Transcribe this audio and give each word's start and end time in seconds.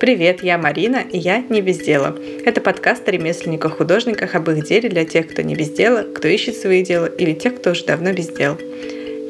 Привет, 0.00 0.42
я 0.42 0.56
Марина, 0.56 1.04
и 1.12 1.18
я 1.18 1.44
не 1.50 1.60
без 1.60 1.76
дела. 1.76 2.16
Это 2.46 2.62
подкаст 2.62 3.06
о 3.06 3.10
ремесленниках-художниках, 3.10 4.34
об 4.34 4.48
их 4.48 4.64
деле 4.64 4.88
для 4.88 5.04
тех, 5.04 5.28
кто 5.28 5.42
не 5.42 5.54
без 5.54 5.68
дела, 5.68 6.04
кто 6.04 6.26
ищет 6.26 6.56
свои 6.56 6.82
дела, 6.82 7.04
или 7.04 7.34
тех, 7.34 7.56
кто 7.56 7.72
уже 7.72 7.84
давно 7.84 8.10
без 8.14 8.28
дел. 8.28 8.56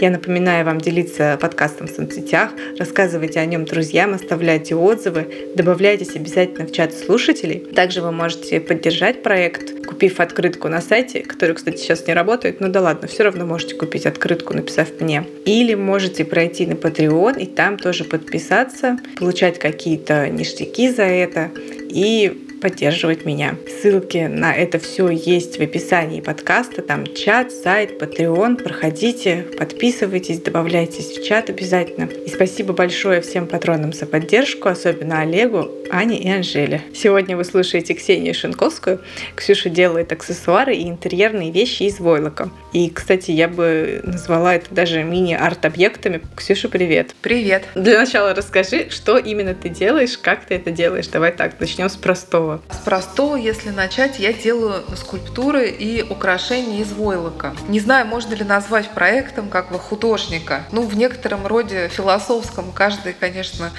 Я 0.01 0.09
напоминаю 0.09 0.65
вам 0.65 0.81
делиться 0.81 1.37
подкастом 1.39 1.87
в 1.87 1.91
соцсетях, 1.91 2.53
рассказывайте 2.79 3.39
о 3.39 3.45
нем 3.45 3.67
друзьям, 3.67 4.15
оставляйте 4.15 4.75
отзывы, 4.75 5.27
добавляйтесь 5.55 6.17
обязательно 6.17 6.67
в 6.67 6.73
чат 6.73 6.95
слушателей. 6.95 7.59
Также 7.59 8.01
вы 8.01 8.11
можете 8.11 8.61
поддержать 8.61 9.23
проект, 9.23 9.85
купив 9.87 10.19
открытку 10.21 10.69
на 10.69 10.81
сайте, 10.81 11.21
который, 11.21 11.55
кстати, 11.55 11.77
сейчас 11.77 12.07
не 12.07 12.15
работает, 12.15 12.61
но 12.61 12.69
да 12.69 12.81
ладно, 12.81 13.09
все 13.09 13.25
равно 13.25 13.45
можете 13.45 13.75
купить 13.75 14.07
открытку, 14.07 14.55
написав 14.55 14.89
мне. 15.01 15.27
Или 15.45 15.75
можете 15.75 16.25
пройти 16.25 16.65
на 16.67 16.73
Patreon 16.73 17.39
и 17.39 17.45
там 17.45 17.77
тоже 17.77 18.05
подписаться, 18.05 18.99
получать 19.19 19.59
какие-то 19.59 20.31
ништяки 20.31 20.89
за 20.89 21.03
это 21.03 21.51
и 21.91 22.50
поддерживать 22.61 23.25
меня. 23.25 23.57
Ссылки 23.81 24.29
на 24.31 24.55
это 24.55 24.79
все 24.79 25.09
есть 25.09 25.59
в 25.59 25.63
описании 25.63 26.21
подкаста. 26.21 26.83
Там 26.83 27.07
чат, 27.15 27.53
сайт, 27.53 28.01
Patreon. 28.01 28.63
Проходите, 28.63 29.47
подписывайтесь, 29.59 30.41
добавляйтесь 30.41 31.17
в 31.17 31.25
чат 31.25 31.51
обязательно. 31.51 32.05
И 32.05 32.29
спасибо 32.29 32.73
большое 32.73 33.21
всем 33.21 33.47
патронам 33.47 33.93
за 33.93 34.07
поддержку, 34.07 34.69
особенно 34.69 35.21
Олегу, 35.21 35.71
Ане 35.91 36.19
и 36.19 36.29
Анжеле. 36.29 36.83
Сегодня 36.95 37.37
вы 37.37 37.45
слушаете 37.45 37.95
Ксению 37.95 38.35
Шинковскую. 38.35 39.01
Ксюша 39.35 39.71
делает 39.71 40.13
аксессуары 40.13 40.75
и 40.75 40.89
интерьерные 40.89 41.51
вещи 41.51 41.85
из 41.85 41.99
войлока. 41.99 42.51
И, 42.73 42.91
кстати, 42.91 43.31
я 43.31 43.49
бы 43.49 44.01
назвала 44.05 44.55
это 44.55 44.73
даже 44.75 45.03
мини-арт-объектами. 45.03 46.21
Ксюша, 46.37 46.69
привет. 46.69 47.15
Привет. 47.23 47.65
Для 47.75 47.99
начала 47.99 48.35
расскажи, 48.35 48.91
что 48.91 49.19
именно 49.19 49.55
ты 49.55 49.69
делаешь, 49.69 50.19
как 50.19 50.45
ты 50.45 50.55
это 50.55 50.71
делаешь. 50.71 51.09
Давай 51.09 51.33
так, 51.33 51.59
начнем 51.59 51.89
с 51.89 51.97
простого 51.97 52.50
простого? 52.59 52.81
С 52.81 52.85
простого, 52.85 53.37
если 53.37 53.71
начать, 53.71 54.19
я 54.19 54.33
делаю 54.33 54.83
скульптуры 54.97 55.69
и 55.69 56.03
украшения 56.03 56.81
из 56.81 56.93
войлока. 56.93 57.55
Не 57.69 57.81
знаю, 57.81 58.07
можно 58.07 58.35
ли 58.35 58.45
назвать 58.45 58.91
проектом 58.91 59.49
как 59.49 59.71
бы 59.71 59.79
художника. 59.79 60.63
Ну, 60.73 60.83
в 60.83 60.97
некотором 60.97 61.47
роде 61.47 61.89
философском 61.89 62.73
каждый, 62.73 63.13
конечно, 63.13 63.71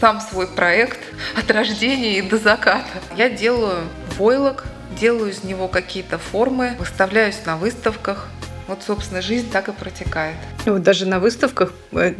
сам 0.00 0.20
свой 0.20 0.46
проект 0.46 0.98
от 1.36 1.50
рождения 1.50 2.18
и 2.18 2.22
до 2.22 2.38
заката. 2.38 2.84
Я 3.16 3.30
делаю 3.30 3.84
войлок, 4.18 4.64
делаю 4.98 5.30
из 5.30 5.44
него 5.44 5.68
какие-то 5.68 6.18
формы, 6.18 6.76
выставляюсь 6.78 7.38
на 7.46 7.56
выставках. 7.56 8.28
Вот, 8.68 8.82
собственно, 8.86 9.20
жизнь 9.20 9.50
так 9.50 9.68
и 9.68 9.72
протекает. 9.72 10.36
Вот 10.64 10.82
даже 10.82 11.06
на 11.06 11.18
выставках 11.18 11.72
э, 11.92 12.14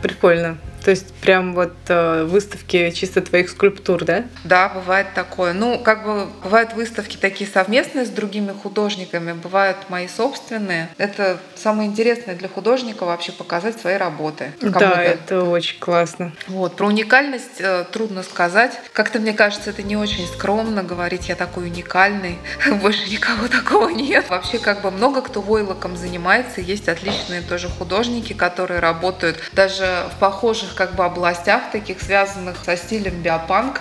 прикольно. 0.00 0.56
То 0.84 0.90
есть 0.90 1.12
прям 1.14 1.54
вот 1.54 1.74
э, 1.88 2.24
выставки 2.24 2.90
чисто 2.90 3.20
твоих 3.20 3.50
скульптур, 3.50 4.04
да? 4.04 4.24
Да, 4.44 4.68
бывает 4.68 5.08
такое. 5.14 5.52
Ну, 5.52 5.78
как 5.78 6.04
бы 6.04 6.26
бывают 6.42 6.72
выставки 6.74 7.16
такие 7.16 7.48
совместные 7.48 8.06
с 8.06 8.10
другими 8.10 8.52
художниками, 8.52 9.32
бывают 9.32 9.76
мои 9.88 10.08
собственные. 10.08 10.88
Это 10.98 11.38
самое 11.56 11.88
интересное 11.88 12.34
для 12.34 12.48
художника 12.48 13.04
вообще 13.04 13.32
показать 13.32 13.80
свои 13.80 13.96
работы. 13.96 14.52
Да, 14.60 15.02
это 15.02 15.44
очень 15.44 15.78
классно. 15.78 16.32
Вот. 16.46 16.76
Про 16.76 16.86
уникальность 16.86 17.60
э, 17.60 17.84
трудно 17.90 18.22
сказать. 18.22 18.72
Как-то 18.92 19.18
мне 19.18 19.32
кажется, 19.32 19.70
это 19.70 19.82
не 19.82 19.96
очень 19.96 20.26
скромно 20.26 20.82
говорить, 20.82 21.28
я 21.28 21.36
такой 21.36 21.64
уникальный. 21.64 22.38
Больше 22.82 23.10
никого 23.10 23.48
такого 23.48 23.88
нет. 23.88 24.28
Вообще, 24.28 24.58
как 24.58 24.82
бы 24.82 24.90
много 24.90 25.22
кто 25.22 25.40
войлоком 25.40 25.96
занимается. 25.96 26.60
Есть 26.60 26.88
отличные 26.88 27.42
тоже 27.42 27.68
художники, 27.68 28.32
которые 28.32 28.80
работают 28.80 29.38
даже 29.52 30.04
в 30.14 30.18
похожих 30.18 30.67
наших 30.68 30.74
как 30.74 30.94
бы 30.94 31.04
областях, 31.04 31.70
таких 31.72 32.00
связанных 32.00 32.56
со 32.64 32.76
стилем 32.76 33.22
биопанк, 33.22 33.80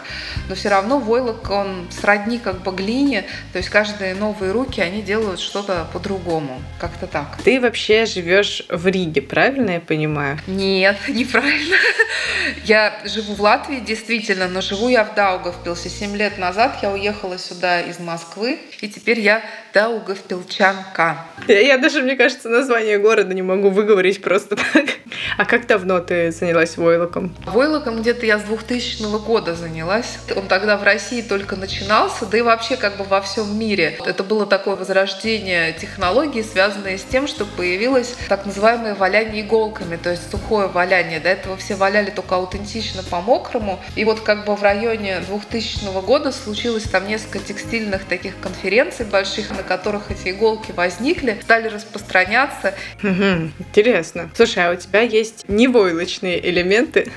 но 0.49 0.55
все 0.55 0.69
равно 0.69 0.99
войлок, 0.99 1.49
он 1.49 1.87
сродни 1.92 2.39
как 2.39 2.61
бы 2.64 2.71
глине, 2.71 3.25
то 3.53 3.58
есть 3.58 3.70
каждые 3.70 4.15
новые 4.15 4.52
руки, 4.52 4.81
они 4.81 5.02
делают 5.02 5.39
что-то 5.39 5.87
по-другому, 5.93 6.61
как-то 6.80 7.08
так. 7.08 7.37
Ты 7.43 7.59
вообще 7.59 8.05
живешь 8.05 8.64
в 8.70 8.87
Риге, 8.87 9.21
правильно 9.21 9.71
я 9.71 9.80
понимаю? 9.80 10.39
Нет, 10.48 10.98
неправильно. 11.08 11.75
Я 12.64 12.93
живу 13.05 13.33
в 13.33 13.42
Латвии, 13.42 13.80
действительно, 13.80 14.48
но 14.48 14.61
живу 14.61 14.89
я 14.89 15.04
в 15.04 15.15
Даугавпилсе. 15.15 15.89
Семь 15.89 16.15
лет 16.15 16.37
назад 16.37 16.77
я 16.81 16.92
уехала 16.92 17.37
сюда 17.37 17.81
из 17.81 17.99
Москвы, 17.99 18.59
и 18.81 18.87
теперь 18.87 19.19
я 19.19 19.42
Даугавпилчанка. 19.73 21.25
Я, 21.48 21.59
я 21.59 21.77
даже, 21.77 22.02
мне 22.02 22.15
кажется, 22.15 22.49
название 22.49 22.98
города 22.99 23.33
не 23.33 23.42
могу 23.42 23.69
выговорить 23.69 24.21
просто 24.21 24.55
так. 24.55 24.86
А 25.37 25.45
как 25.45 25.67
давно 25.67 25.99
ты 25.99 26.31
занялась 26.31 26.77
войлоком? 26.77 27.36
Войлоком 27.45 28.02
где-то 28.02 28.26
я 28.26 28.39
с 28.39 28.43
2000 28.43 29.26
года 29.26 29.55
занялась. 29.55 30.20
Он 30.36 30.48
тогда 30.48 30.77
в 30.77 30.83
России 30.83 31.21
только 31.21 31.55
начинался, 31.55 32.26
да 32.26 32.38
и 32.38 32.42
вообще 32.42 32.77
как 32.77 32.98
бы 32.98 33.04
во 33.04 33.21
всем 33.21 33.58
мире. 33.58 33.98
Это 34.05 34.23
было 34.23 34.45
такое 34.45 34.76
возрождение 34.76 35.73
технологий, 35.73 36.43
связанное 36.43 36.98
с 36.98 37.04
тем, 37.04 37.27
что 37.27 37.45
появилось 37.45 38.16
так 38.30 38.45
называемое 38.45 38.95
валяние 38.95 39.43
иголками, 39.43 39.98
то 39.98 40.11
есть 40.11 40.30
сухое 40.30 40.67
валяние. 40.67 41.20
До 41.20 41.30
этого 41.30 41.58
все 41.58 41.76
валяли 41.76 42.11
только 42.11 42.36
аутентично 42.36 43.04
по-мокрому. 43.04 43.80
И 43.95 44.05
вот 44.05 44.21
как 44.21 44.45
бы 44.45 44.55
в 44.55 44.64
районе 44.64 45.20
2000 45.27 46.05
года 46.05 46.32
случилось 46.32 46.83
там 46.83 47.08
несколько 47.08 47.39
текстильных 47.39 48.05
таких 48.05 48.39
конференций 48.39 49.05
больших, 49.05 49.49
на 49.49 49.64
которых 49.64 50.11
эти 50.11 50.30
иголки 50.30 50.71
возникли, 50.71 51.39
стали 51.42 51.67
распространяться. 51.67 52.76
Угу, 53.02 53.52
интересно. 53.60 54.30
Слушай, 54.36 54.67
а 54.67 54.71
у 54.71 54.76
тебя 54.76 55.02
есть 55.02 55.45
невойлочные 55.48 56.39
элементы 56.48 56.67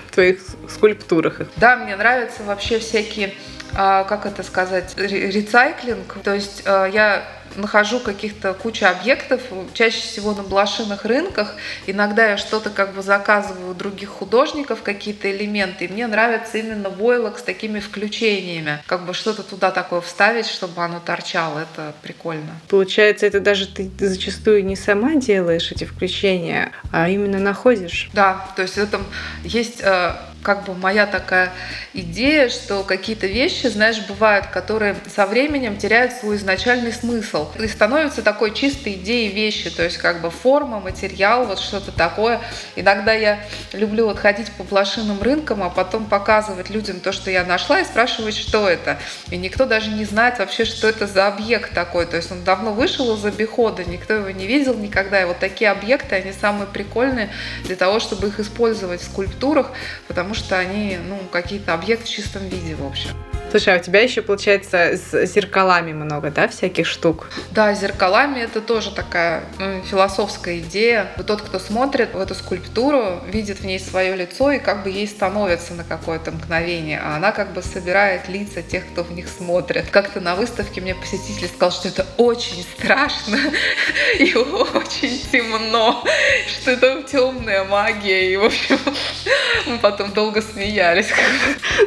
в 0.09 0.15
твоих 0.15 0.38
скульптурах? 0.69 1.43
Да, 1.56 1.77
мне 1.77 1.97
нравятся 1.97 2.43
вообще 2.43 2.78
всякие 2.78 3.34
а, 3.75 4.05
как 4.05 4.27
это 4.27 4.43
сказать, 4.43 4.94
рецайклинг. 4.97 6.19
То 6.25 6.34
есть 6.34 6.62
а, 6.66 6.87
я 6.87 7.25
нахожу 7.56 8.00
каких-то 8.00 8.55
кучу 8.55 8.87
объектов, 8.87 9.43
чаще 9.75 10.00
всего 10.00 10.34
на 10.34 10.43
блошиных 10.43 11.05
рынках. 11.05 11.55
Иногда 11.87 12.31
я 12.31 12.37
что-то 12.37 12.71
как 12.71 12.94
бы 12.94 13.03
заказываю 13.03 13.71
у 13.71 13.75
других 13.75 14.09
художников, 14.09 14.83
какие-то 14.83 15.31
элементы. 15.31 15.87
И 15.87 15.88
мне 15.88 16.06
нравится 16.06 16.59
именно 16.59 16.88
войлок 16.88 17.38
с 17.38 17.43
такими 17.43 17.81
включениями. 17.81 18.83
Как 18.87 19.05
бы 19.05 19.15
что-то 19.15 19.43
туда 19.43 19.71
такое 19.71 20.00
вставить, 20.00 20.47
чтобы 20.47 20.83
оно 20.83 21.00
торчало. 21.00 21.61
Это 21.61 21.94
прикольно. 22.03 22.61
Получается, 22.69 23.27
это 23.27 23.41
даже 23.41 23.67
ты 23.67 23.91
зачастую 23.99 24.65
не 24.65 24.77
сама 24.77 25.17
делаешь 25.17 25.71
эти 25.72 25.84
включения, 25.84 26.72
а 26.93 27.09
именно 27.09 27.38
находишь. 27.38 28.11
Да, 28.12 28.47
то 28.56 28.62
есть 28.62 28.75
в 28.75 28.78
этом 28.78 29.05
есть 29.44 29.81
э, 29.82 30.15
как 30.42 30.64
бы 30.64 30.74
моя 30.74 31.06
такая 31.06 31.52
идея, 31.92 32.48
что 32.48 32.82
какие-то 32.82 33.26
вещи, 33.26 33.66
знаешь, 33.66 34.00
бывают, 34.06 34.46
которые 34.46 34.96
со 35.14 35.26
временем 35.26 35.76
теряют 35.76 36.12
свой 36.12 36.36
изначальный 36.36 36.92
смысл 36.92 37.50
и 37.58 37.68
становятся 37.68 38.22
такой 38.22 38.54
чистой 38.54 38.94
идеей 38.94 39.32
вещи, 39.32 39.70
то 39.70 39.82
есть 39.82 39.98
как 39.98 40.20
бы 40.20 40.30
форма, 40.30 40.80
материал, 40.80 41.44
вот 41.44 41.58
что-то 41.58 41.92
такое. 41.92 42.40
Иногда 42.76 43.12
я 43.12 43.40
люблю 43.72 44.06
вот 44.06 44.18
ходить 44.18 44.50
по 44.52 44.64
блошиным 44.64 45.20
рынкам, 45.22 45.62
а 45.62 45.70
потом 45.70 46.06
показывать 46.06 46.70
людям 46.70 47.00
то, 47.00 47.12
что 47.12 47.30
я 47.30 47.44
нашла, 47.44 47.80
и 47.80 47.84
спрашивать, 47.84 48.36
что 48.36 48.68
это. 48.68 48.98
И 49.30 49.36
никто 49.36 49.66
даже 49.66 49.90
не 49.90 50.04
знает 50.04 50.38
вообще, 50.38 50.64
что 50.64 50.88
это 50.88 51.06
за 51.06 51.26
объект 51.26 51.74
такой. 51.74 52.06
То 52.06 52.16
есть 52.16 52.32
он 52.32 52.44
давно 52.44 52.72
вышел 52.72 53.14
из 53.14 53.24
обихода, 53.24 53.84
никто 53.84 54.14
его 54.14 54.30
не 54.30 54.46
видел 54.46 54.74
никогда. 54.74 55.20
И 55.20 55.24
вот 55.24 55.38
такие 55.38 55.70
объекты, 55.70 56.16
они 56.16 56.32
самые 56.32 56.66
прикольные 56.66 57.30
для 57.64 57.76
того, 57.76 58.00
чтобы 58.00 58.28
их 58.28 58.40
использовать 58.40 59.00
в 59.00 59.04
скульптурах, 59.04 59.72
потому 60.08 60.29
потому 60.30 60.46
что 60.46 60.58
они, 60.60 60.96
ну, 61.08 61.18
какие-то 61.32 61.74
объекты 61.74 62.06
в 62.06 62.08
чистом 62.08 62.46
виде, 62.48 62.76
в 62.76 62.86
общем. 62.86 63.10
Слушай, 63.50 63.75
а 63.75 63.78
у 63.78 63.83
тебя 63.83 64.00
еще, 64.00 64.22
получается, 64.22 64.97
с 64.97 65.27
зеркалами 65.27 65.93
много, 65.93 66.31
да, 66.31 66.47
всяких 66.47 66.87
штук? 66.87 67.28
Да, 67.50 67.75
зеркалами 67.75 68.38
это 68.38 68.61
тоже 68.61 68.93
такая 68.93 69.43
ну, 69.59 69.83
философская 69.83 70.61
идея. 70.61 71.11
Тот, 71.27 71.43
кто 71.43 71.59
смотрит 71.59 72.14
в 72.14 72.20
эту 72.20 72.37
скульптуру, 72.37 73.20
видит 73.26 73.58
в 73.58 73.67
ней 73.67 73.81
свое 73.81 74.14
лицо 74.14 74.52
и 74.52 74.61
как 74.61 74.85
бы 74.85 74.91
ей 74.91 75.08
становится 75.08 75.75
на 75.75 75.82
какое-то 75.82 76.31
мгновение, 76.31 77.00
а 77.02 77.17
она 77.17 77.32
как 77.32 77.52
бы 77.52 77.61
собирает 77.62 78.29
лица 78.29 78.62
тех, 78.62 78.85
кто 78.93 79.02
в 79.02 79.11
них 79.11 79.26
смотрит. 79.29 79.91
Как-то 79.91 80.20
на 80.20 80.37
выставке 80.37 80.81
мне 80.81 80.94
посетитель 80.94 81.49
сказал, 81.49 81.73
что 81.73 81.88
это 81.88 82.06
очень 82.19 82.62
страшно 82.62 83.37
и 84.20 84.32
очень 84.32 85.20
темно, 85.32 86.05
что 86.46 86.70
это 86.70 87.03
темная 87.03 87.64
магия, 87.64 88.32
и, 88.32 88.37
в 88.37 88.44
общем, 88.44 88.79
мы 89.67 89.79
потом 89.79 90.12
долго 90.12 90.41
смеялись. 90.41 91.08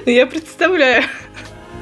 Ну, 0.06 0.12
я 0.12 0.26
представляю. 0.28 1.04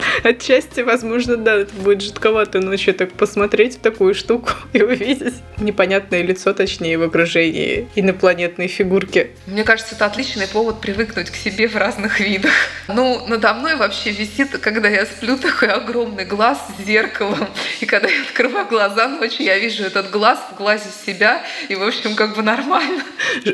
Отчасти, 0.23 0.81
возможно, 0.81 1.37
да, 1.37 1.55
это 1.55 1.73
будет 1.75 2.01
жутковато 2.01 2.59
ночью 2.59 2.93
так 2.93 3.11
посмотреть 3.13 3.77
в 3.77 3.79
такую 3.79 4.13
штуку 4.13 4.51
и 4.73 4.81
увидеть 4.81 5.35
непонятное 5.57 6.21
лицо, 6.21 6.53
точнее, 6.53 6.97
в 6.97 7.03
окружении 7.03 7.87
инопланетной 7.95 8.67
фигурки. 8.67 9.31
Мне 9.47 9.63
кажется, 9.63 9.95
это 9.95 10.05
отличный 10.05 10.47
повод 10.47 10.81
привыкнуть 10.81 11.29
к 11.29 11.35
себе 11.35 11.67
в 11.67 11.75
разных 11.75 12.19
видах. 12.19 12.51
Ну, 12.87 13.25
надо 13.27 13.53
мной 13.53 13.75
вообще 13.75 14.11
висит, 14.11 14.57
когда 14.57 14.89
я 14.89 15.05
сплю, 15.05 15.37
такой 15.37 15.69
огромный 15.69 16.25
глаз 16.25 16.57
с 16.77 16.85
зеркалом. 16.85 17.47
И 17.79 17.85
когда 17.85 18.07
я 18.07 18.21
открываю 18.23 18.67
глаза 18.67 19.07
ночью, 19.07 19.45
я 19.45 19.57
вижу 19.59 19.83
этот 19.83 20.09
глаз 20.09 20.39
в 20.51 20.57
глазе 20.57 20.89
себя, 21.05 21.43
и, 21.69 21.75
в 21.75 21.83
общем, 21.83 22.15
как 22.15 22.35
бы 22.35 22.41
нормально. 22.41 23.03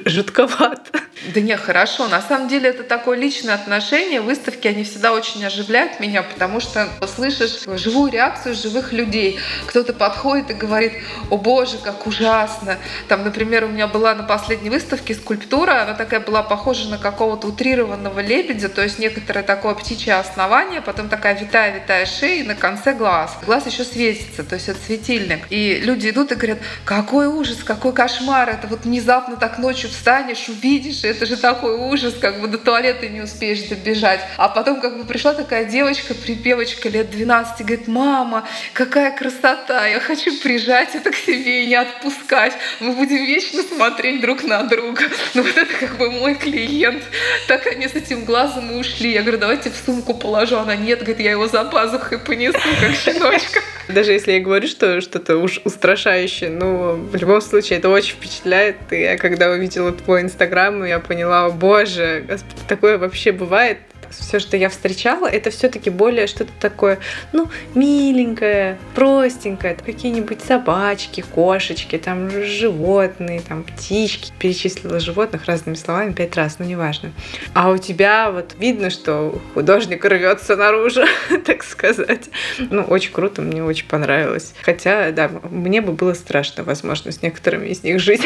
Жутковато. 0.06 1.02
Да 1.34 1.42
не, 1.42 1.58
хорошо. 1.58 2.08
На 2.08 2.22
самом 2.22 2.48
деле 2.48 2.70
это 2.70 2.84
такое 2.84 3.18
личное 3.18 3.56
отношение. 3.56 4.22
Выставки, 4.22 4.68
они 4.68 4.84
всегда 4.84 5.14
очень 5.14 5.44
оживляют 5.46 6.00
меня, 6.00 6.24
потому 6.38 6.60
что 6.60 6.88
слышишь 7.16 7.66
живую 7.80 8.12
реакцию 8.12 8.54
живых 8.54 8.94
людей. 8.94 9.40
Кто-то 9.66 9.92
подходит 9.92 10.52
и 10.52 10.54
говорит, 10.54 10.94
о 11.32 11.38
боже, 11.38 11.80
как 11.84 12.06
ужасно. 12.06 12.78
Там, 13.08 13.24
например, 13.24 13.64
у 13.64 13.70
меня 13.70 13.88
была 13.88 14.14
на 14.14 14.22
последней 14.22 14.70
выставке 14.70 15.16
скульптура, 15.16 15.82
она 15.82 15.96
такая 15.96 16.20
была 16.20 16.44
похожа 16.44 16.90
на 16.90 17.00
какого-то 17.00 17.48
утрированного 17.48 18.20
лебедя, 18.20 18.70
то 18.70 18.84
есть 18.84 19.00
некоторое 19.00 19.42
такое 19.42 19.74
птичье 19.74 20.14
основание, 20.14 20.80
потом 20.80 21.10
такая 21.10 21.36
витая-витая 21.36 22.06
шея, 22.06 22.44
и 22.44 22.48
на 22.48 22.54
конце 22.54 22.94
глаз. 22.94 23.36
Глаз 23.44 23.66
еще 23.66 23.84
светится, 23.84 24.44
то 24.44 24.54
есть 24.54 24.70
это 24.70 24.80
светильник. 24.86 25.40
И 25.50 25.80
люди 25.82 26.12
идут 26.12 26.32
и 26.32 26.36
говорят, 26.36 26.60
какой 26.86 27.26
ужас, 27.26 27.64
какой 27.64 27.94
кошмар, 27.94 28.48
это 28.48 28.68
вот 28.68 28.84
внезапно 28.84 29.38
так 29.38 29.58
ночью 29.58 29.90
встанешь, 29.90 30.50
увидишь, 30.50 31.04
это 31.04 31.26
же 31.26 31.36
такой 31.36 31.74
ужас, 31.78 32.14
как 32.22 32.42
бы 32.42 32.48
до 32.48 32.60
туалета 32.60 33.10
не 33.10 33.22
успеешь 33.22 33.64
добежать. 33.64 34.20
А 34.38 34.50
потом 34.50 34.80
как 34.82 35.00
бы 35.00 35.04
пришла 35.04 35.34
такая 35.34 35.66
девочка, 35.66 36.14
припевочка 36.18 36.90
лет 36.90 37.10
12, 37.10 37.66
говорит, 37.66 37.88
мама, 37.88 38.48
какая 38.74 39.16
красота, 39.16 39.88
я 39.88 40.00
хочу 40.00 40.38
прижать 40.40 40.96
это 40.96 41.12
к 41.12 41.16
себе 41.16 41.64
и 41.64 41.68
не 41.68 41.76
отпускать. 41.76 42.54
Мы 42.80 42.94
будем 42.94 43.26
вечно 43.26 43.62
смотреть 43.64 44.22
друг 44.22 44.44
на 44.44 44.64
друга. 44.64 45.04
Ну 45.34 45.44
вот 45.44 45.58
это 45.58 45.74
как 45.80 45.98
бы 45.98 46.12
мой 46.12 46.36
клиент. 46.36 47.04
Так 47.48 47.68
они 47.68 47.88
с 47.88 47.96
этим 47.96 48.26
глазом 48.26 48.72
и 48.72 48.76
ушли. 48.76 49.12
Я 49.12 49.22
говорю, 49.22 49.38
давайте 49.38 49.70
в 49.70 49.76
сумку 49.76 50.14
положу. 50.14 50.58
Она 50.58 50.76
нет, 50.76 51.00
говорит, 51.00 51.20
я 51.20 51.32
его 51.32 51.48
за 51.48 51.64
пазухой 51.66 52.20
понесу, 52.20 52.60
как 52.82 52.96
щеночка. 52.96 53.62
Даже 53.88 54.12
если 54.12 54.34
я 54.34 54.40
говорю, 54.42 54.68
что 54.68 55.00
что-то 55.02 55.38
уж 55.38 55.62
устрашающее, 55.64 56.50
но 56.50 56.94
в 56.94 57.16
любом 57.16 57.42
случае 57.42 57.80
это 57.80 57.90
очень 57.90 58.16
впечатляет. 58.16 58.76
И 58.92 59.00
я 59.00 59.18
когда 59.18 59.50
увидела 59.50 59.92
твой 59.92 60.22
инстаграм, 60.22 60.84
я 60.84 61.00
поняла, 61.00 61.46
о 61.46 61.50
боже, 61.52 62.26
такое 62.68 62.98
вообще 62.98 63.32
бывает 63.32 63.78
все, 64.12 64.40
что 64.40 64.58
я 64.58 64.70
встречала, 64.70 65.28
это 65.28 65.50
все-таки 65.50 65.90
более 65.90 66.28
что-то 66.28 66.52
такое, 66.60 67.00
ну, 67.34 67.50
миленькое, 67.76 68.78
простенькое. 68.96 69.76
Какие-нибудь 69.76 70.42
собачки, 70.42 71.22
кошечки, 71.22 71.98
там 71.98 72.30
животные, 72.30 73.42
там 73.42 73.64
птички. 73.64 74.32
Перечислила 74.40 75.00
животных 75.00 75.46
разными 75.46 75.76
словами 75.76 76.14
пять 76.14 76.36
раз, 76.36 76.60
но 76.60 76.66
неважно. 76.66 77.12
А 77.54 77.70
у 77.70 77.78
тебя 77.78 78.32
вот 78.32 78.56
видно, 78.60 78.90
что 78.90 79.42
художник 79.54 80.04
рвется 80.06 80.56
наружу, 80.56 81.04
так 81.46 81.64
сказать. 81.64 82.30
Ну, 82.58 82.84
очень 82.84 83.12
круто, 83.12 83.42
мне 83.42 83.64
очень 83.64 83.88
понравилось. 83.88 84.54
Хотя, 84.62 85.12
да, 85.12 85.30
мне 85.50 85.82
бы 85.82 85.94
было 85.94 86.14
страшно, 86.14 86.64
возможно, 86.64 87.12
с 87.12 87.22
некоторыми 87.22 87.68
из 87.68 87.84
них 87.84 88.00
жить. 88.00 88.22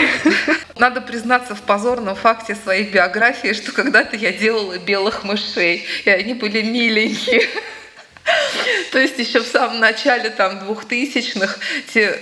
Надо 0.78 1.01
признаться 1.01 1.54
в 1.54 1.62
позорном 1.62 2.16
факте 2.16 2.56
своей 2.56 2.89
биографии, 2.89 3.54
что 3.54 3.72
когда-то 3.72 4.16
я 4.16 4.31
делала 4.31 4.78
белых 4.80 5.24
мышей, 5.24 5.70
и 5.75 6.09
они 6.09 6.33
были 6.33 6.62
миленькие. 6.62 7.47
То 8.92 9.00
есть 9.00 9.18
еще 9.18 9.42
в 9.42 9.48
самом 9.48 9.80
начале 9.80 10.30
там 10.30 10.60
двухтысячных 10.60 11.60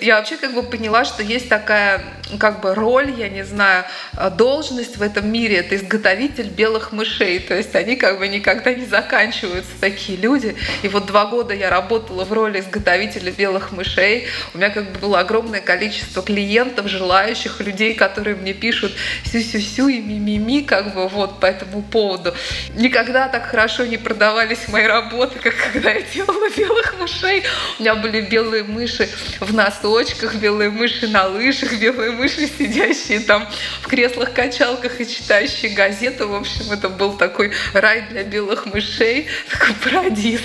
я 0.02 0.18
вообще 0.18 0.38
как 0.38 0.54
бы 0.54 0.64
поняла, 0.64 1.06
что 1.06 1.24
есть 1.24 1.50
такая 1.50 2.04
как 2.38 2.62
бы 2.62 2.76
роль, 2.76 3.12
я 3.18 3.30
не 3.30 3.44
знаю, 3.44 3.86
э, 4.16 4.30
должность 4.30 4.98
в 4.98 5.02
этом 5.02 5.32
мире, 5.32 5.58
это 5.58 5.76
изготовитель 5.76 6.48
белых 6.48 6.92
мышей. 6.92 7.40
То 7.40 7.56
есть 7.56 7.76
они 7.76 7.96
как 7.96 8.20
бы 8.20 8.28
никогда 8.28 8.74
не 8.74 8.86
заканчиваются, 8.86 9.72
такие 9.80 10.18
люди. 10.18 10.56
И 10.84 10.88
вот 10.88 11.08
два 11.08 11.26
года 11.26 11.54
я 11.54 11.70
работала 11.70 12.26
в 12.26 12.34
роли 12.34 12.60
изготовителя 12.60 13.32
белых 13.32 13.72
мышей. 13.72 14.28
У 14.54 14.58
меня 14.58 14.70
как 14.70 14.92
бы 14.92 15.00
было 15.00 15.20
огромное 15.20 15.62
количество 15.62 16.22
клиентов, 16.22 16.88
желающих, 16.88 17.60
людей, 17.62 17.96
которые 17.96 18.36
мне 18.36 18.54
пишут 18.54 18.92
сю-сю-сю 19.26 19.88
и 19.88 20.00
ми-ми-ми, 20.00 20.64
как 20.64 20.94
бы 20.94 21.08
вот 21.08 21.40
по 21.40 21.46
этому 21.46 21.82
поводу. 21.82 22.34
Никогда 22.76 23.28
так 23.28 23.48
хорошо 23.48 23.86
не 23.86 23.98
продавались 23.98 24.68
мои 24.68 24.86
работы, 24.86 25.40
как 25.40 25.56
когда 25.56 25.92
я 25.92 25.99
делала 26.02 26.50
белых 26.50 26.96
мышей. 27.00 27.44
У 27.78 27.82
меня 27.82 27.96
были 27.96 28.22
белые 28.22 28.64
мыши 28.64 29.10
в 29.40 29.54
носочках, 29.54 30.36
белые 30.36 30.70
мыши 30.70 31.08
на 31.08 31.28
лыжах, 31.28 31.74
белые 31.80 32.12
мыши, 32.12 32.48
сидящие 32.48 33.20
там 33.22 33.48
в 33.82 33.88
креслах-качалках 33.88 35.00
и 35.02 35.08
читающие 35.08 35.72
газеты. 35.74 36.26
В 36.26 36.36
общем, 36.36 36.72
это 36.72 36.90
был 36.90 37.14
такой 37.14 37.52
рай 37.74 38.04
для 38.10 38.24
белых 38.24 38.66
мышей, 38.66 39.28
такой 39.52 39.76
парадиз. 39.76 40.42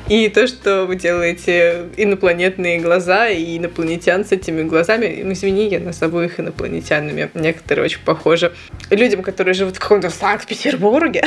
И 0.08 0.30
то, 0.30 0.46
что 0.46 0.86
вы 0.86 0.96
делаете 0.96 1.86
инопланетные 1.98 2.80
глаза 2.80 3.28
и 3.28 3.58
инопланетян 3.58 4.24
с 4.24 4.32
этими 4.32 4.62
глазами, 4.62 5.20
ну, 5.22 5.32
извини, 5.32 5.68
я 5.68 5.80
нас 5.80 6.02
обоих 6.02 6.40
инопланетянами. 6.40 7.30
Некоторые 7.34 7.84
очень 7.84 8.00
похожи. 8.00 8.52
Людям, 8.88 9.22
которые 9.22 9.52
живут 9.52 9.76
в 9.76 9.80
каком-то 9.80 10.08
Санкт-Петербурге, 10.08 11.24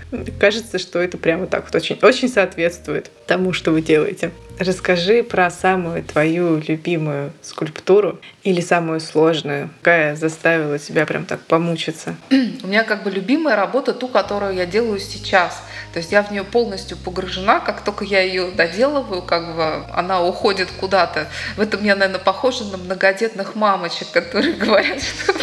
кажется, 0.40 0.78
что 0.78 0.98
это 0.98 1.18
прямо 1.18 1.46
так 1.46 1.66
вот 1.66 1.74
очень, 1.76 1.98
очень 2.02 2.28
соответствует 2.28 3.12
тому, 3.26 3.52
что 3.52 3.70
вы 3.70 3.80
делаете. 3.80 4.32
Расскажи 4.58 5.22
про 5.22 5.50
самую 5.50 6.02
твою 6.02 6.56
любимую 6.66 7.32
скульптуру 7.42 8.18
или 8.42 8.62
самую 8.62 9.00
сложную, 9.00 9.68
какая 9.82 10.16
заставила 10.16 10.78
тебя 10.78 11.04
прям 11.04 11.26
так 11.26 11.40
помучиться? 11.40 12.16
У 12.30 12.66
меня 12.66 12.84
как 12.84 13.02
бы 13.02 13.10
любимая 13.10 13.54
работа 13.54 13.92
ту, 13.92 14.08
которую 14.08 14.54
я 14.54 14.64
делаю 14.64 14.98
сейчас. 14.98 15.62
То 15.92 15.98
есть 15.98 16.10
я 16.10 16.22
в 16.22 16.30
нее 16.30 16.42
полностью 16.42 16.96
погружена, 16.96 17.60
как 17.60 17.82
только 17.82 18.06
я 18.06 18.22
ее 18.22 18.50
доделываю, 18.50 19.20
как 19.20 19.56
бы 19.56 19.84
она 19.92 20.22
уходит 20.22 20.68
куда-то. 20.80 21.28
В 21.56 21.60
этом 21.60 21.84
я, 21.84 21.94
наверное, 21.94 22.22
похожа 22.22 22.64
на 22.64 22.78
многодетных 22.78 23.56
мамочек, 23.56 24.10
которые 24.10 24.52
говорят, 24.54 25.02
что 25.02 25.34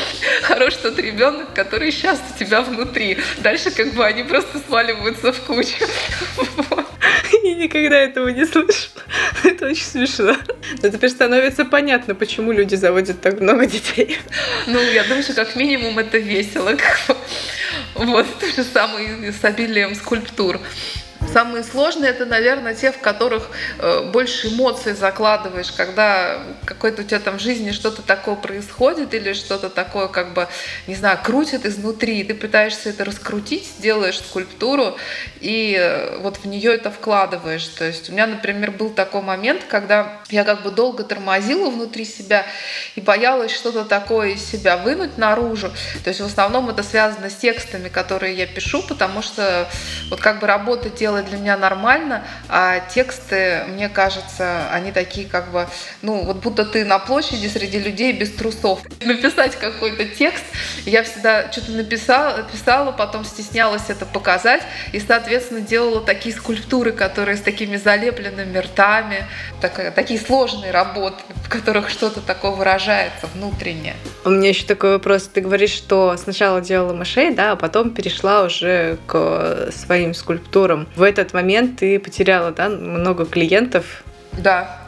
хорош 0.41 0.75
тот 0.77 0.97
ребенок, 0.97 1.53
который 1.53 1.91
сейчас 1.91 2.19
у 2.33 2.39
тебя 2.39 2.61
внутри. 2.61 3.19
Дальше 3.39 3.69
как 3.69 3.93
бы 3.93 4.03
они 4.03 4.23
просто 4.23 4.57
сваливаются 4.57 5.31
в 5.33 5.39
кучу. 5.41 5.85
Я 7.43 7.55
никогда 7.55 7.97
этого 7.97 8.29
не 8.29 8.45
слышала. 8.45 9.03
Это 9.43 9.67
очень 9.67 9.83
смешно. 9.83 10.37
Но 10.81 10.89
теперь 10.89 11.09
становится 11.09 11.65
понятно, 11.65 12.15
почему 12.15 12.53
люди 12.53 12.75
заводят 12.75 13.19
так 13.19 13.41
много 13.41 13.65
детей. 13.65 14.17
Ну, 14.65 14.79
я 14.79 15.03
думаю, 15.03 15.23
что 15.23 15.33
как 15.33 15.57
минимум 15.57 15.99
это 15.99 16.17
весело. 16.17 16.71
Вот, 17.95 18.25
то 18.39 18.47
же 18.47 18.63
самое 18.63 19.33
с 19.33 19.43
обилием 19.43 19.93
скульптур. 19.93 20.59
Самые 21.33 21.63
сложные 21.63 22.11
это, 22.11 22.27
наверное, 22.27 22.75
те, 22.75 22.91
в 22.91 22.99
которых 22.99 23.49
э, 23.79 24.03
больше 24.11 24.49
эмоций 24.49 24.93
закладываешь, 24.93 25.71
когда 25.71 26.37
какой-то 26.63 27.01
у 27.01 27.05
тебя 27.05 27.19
там 27.19 27.39
в 27.39 27.41
жизни 27.41 27.71
что-то 27.71 28.03
такое 28.03 28.35
происходит 28.35 29.15
или 29.15 29.33
что-то 29.33 29.71
такое, 29.71 30.09
как 30.09 30.35
бы, 30.35 30.47
не 30.85 30.93
знаю, 30.93 31.17
крутит 31.23 31.65
изнутри, 31.65 32.19
и 32.19 32.23
ты 32.23 32.35
пытаешься 32.35 32.89
это 32.89 33.03
раскрутить, 33.03 33.67
делаешь 33.79 34.19
скульптуру, 34.19 34.95
и 35.41 35.75
э, 35.75 36.19
вот 36.19 36.37
в 36.37 36.45
нее 36.45 36.75
это 36.75 36.91
вкладываешь. 36.91 37.65
То 37.65 37.85
есть 37.85 38.11
у 38.11 38.13
меня, 38.13 38.27
например, 38.27 38.69
был 38.69 38.91
такой 38.91 39.23
момент, 39.23 39.63
когда 39.67 40.21
я 40.29 40.43
как 40.43 40.61
бы 40.61 40.69
долго 40.69 41.03
тормозила 41.03 41.71
внутри 41.71 42.05
себя 42.05 42.45
и 42.95 43.01
боялась 43.01 43.51
что-то 43.51 43.85
такое 43.85 44.33
из 44.33 44.45
себя 44.45 44.77
вынуть 44.77 45.17
наружу. 45.17 45.71
То 46.03 46.09
есть 46.09 46.21
в 46.21 46.25
основном 46.25 46.69
это 46.69 46.83
связано 46.83 47.31
с 47.31 47.35
текстами, 47.35 47.89
которые 47.89 48.35
я 48.35 48.45
пишу, 48.45 48.83
потому 48.83 49.23
что 49.23 49.67
вот 50.11 50.19
как 50.19 50.39
бы 50.39 50.45
работа 50.45 50.91
делать 50.91 51.22
для 51.23 51.37
меня 51.37 51.57
нормально, 51.57 52.23
а 52.49 52.79
тексты, 52.79 53.63
мне 53.67 53.89
кажется, 53.89 54.69
они 54.71 54.91
такие 54.91 55.27
как 55.27 55.51
бы, 55.51 55.67
ну 56.01 56.23
вот 56.23 56.37
будто 56.37 56.65
ты 56.65 56.85
на 56.85 56.99
площади 56.99 57.47
среди 57.47 57.79
людей 57.79 58.13
без 58.13 58.31
трусов. 58.31 58.81
Написать 59.01 59.55
какой-то 59.55 60.05
текст, 60.05 60.43
я 60.85 61.03
всегда 61.03 61.51
что-то 61.51 61.71
написала, 61.71 62.43
писала, 62.43 62.91
потом 62.91 63.25
стеснялась 63.25 63.89
это 63.89 64.05
показать, 64.05 64.61
и, 64.91 64.99
соответственно, 64.99 65.61
делала 65.61 66.01
такие 66.01 66.35
скульптуры, 66.35 66.91
которые 66.91 67.37
с 67.37 67.41
такими 67.41 67.77
залепленными 67.77 68.57
ртами, 68.57 69.25
так, 69.61 69.93
такие 69.95 70.19
сложные 70.19 70.71
работы, 70.71 71.17
в 71.43 71.49
которых 71.49 71.89
что-то 71.89 72.21
такое 72.21 72.51
выражается 72.51 73.27
внутренне. 73.33 73.95
У 74.25 74.29
меня 74.29 74.49
еще 74.49 74.65
такой 74.65 74.93
вопрос. 74.93 75.29
Ты 75.33 75.41
говоришь, 75.41 75.71
что 75.71 76.15
сначала 76.17 76.61
делала 76.61 76.93
мышей, 76.93 77.33
да, 77.33 77.51
а 77.51 77.55
потом 77.55 77.91
перешла 77.91 78.43
уже 78.43 78.97
к 79.07 79.69
своим 79.71 80.13
скульптурам. 80.13 80.87
В 80.95 81.01
этот 81.19 81.33
момент 81.33 81.79
ты 81.79 81.99
потеряла, 81.99 82.51
да, 82.51 82.69
много 82.69 83.25
клиентов. 83.25 84.03
Да 84.37 84.79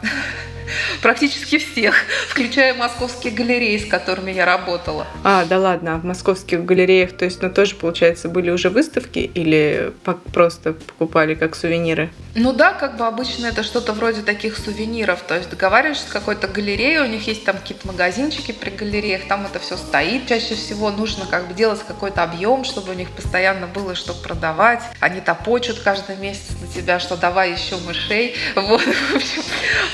практически 1.02 1.58
всех, 1.58 1.94
включая 2.28 2.74
московские 2.74 3.32
галереи, 3.32 3.78
с 3.78 3.86
которыми 3.86 4.32
я 4.32 4.44
работала. 4.44 5.06
А, 5.24 5.44
да 5.44 5.58
ладно, 5.58 5.98
в 5.98 6.04
московских 6.04 6.64
галереях, 6.64 7.12
то 7.12 7.24
есть, 7.24 7.42
ну, 7.42 7.50
тоже, 7.50 7.74
получается, 7.74 8.28
были 8.28 8.50
уже 8.50 8.70
выставки 8.70 9.18
или 9.18 9.92
просто 10.32 10.72
покупали 10.72 11.34
как 11.34 11.54
сувениры? 11.56 12.10
Ну 12.34 12.52
да, 12.52 12.72
как 12.72 12.96
бы 12.96 13.06
обычно 13.06 13.46
это 13.46 13.62
что-то 13.62 13.92
вроде 13.92 14.22
таких 14.22 14.56
сувениров, 14.56 15.22
то 15.22 15.36
есть 15.36 15.50
договариваешься 15.50 16.06
с 16.08 16.12
какой-то 16.12 16.48
галереей, 16.48 16.98
у 16.98 17.06
них 17.06 17.26
есть 17.26 17.44
там 17.44 17.56
какие-то 17.56 17.86
магазинчики 17.86 18.52
при 18.52 18.70
галереях, 18.70 19.22
там 19.28 19.46
это 19.46 19.58
все 19.58 19.76
стоит. 19.76 20.26
Чаще 20.26 20.54
всего 20.54 20.90
нужно 20.90 21.26
как 21.26 21.48
бы 21.48 21.54
делать 21.54 21.80
какой-то 21.86 22.22
объем, 22.22 22.64
чтобы 22.64 22.92
у 22.92 22.94
них 22.94 23.10
постоянно 23.10 23.66
было 23.66 23.94
что 23.94 24.12
продавать. 24.12 24.82
Они 25.00 25.20
топочут 25.20 25.80
каждый 25.80 26.16
месяц 26.16 26.50
на 26.60 26.66
тебя, 26.68 27.00
что 27.00 27.16
давай 27.16 27.52
еще 27.52 27.76
мышей. 27.86 28.34
Вот, 28.54 28.82
в 28.82 29.16
общем, 29.16 29.42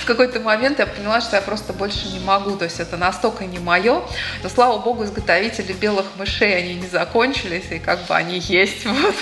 в 0.00 0.04
какой-то 0.04 0.40
момент 0.40 0.78
я 0.78 0.87
поняла, 0.87 1.20
что 1.20 1.37
я 1.37 1.42
просто 1.42 1.72
больше 1.72 2.08
не 2.08 2.20
могу. 2.20 2.56
То 2.56 2.64
есть 2.64 2.80
это 2.80 2.96
настолько 2.96 3.44
не 3.44 3.58
мое. 3.58 4.02
Но 4.42 4.49
слава 4.49 4.78
богу, 4.78 5.04
изготовители 5.04 5.72
белых 5.72 6.06
мышей, 6.16 6.56
они 6.56 6.75
не 6.75 6.87
закончились, 6.87 7.70
и 7.70 7.78
как 7.78 8.06
бы 8.06 8.14
они 8.14 8.38
есть. 8.38 8.87
Вот. 9.02 9.14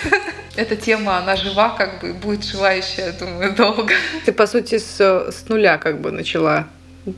Эта 0.56 0.76
тема, 0.76 1.18
она 1.18 1.36
жива, 1.36 1.70
как 1.70 2.00
бы, 2.00 2.12
будет 2.12 2.44
жива 2.44 2.72
еще, 2.72 3.02
я 3.02 3.12
думаю, 3.12 3.54
долго. 3.54 3.94
Ты, 4.26 4.32
по 4.32 4.46
сути, 4.46 4.78
с, 4.78 5.00
с 5.00 5.48
нуля 5.48 5.78
как 5.78 6.00
бы 6.00 6.10
начала 6.10 6.66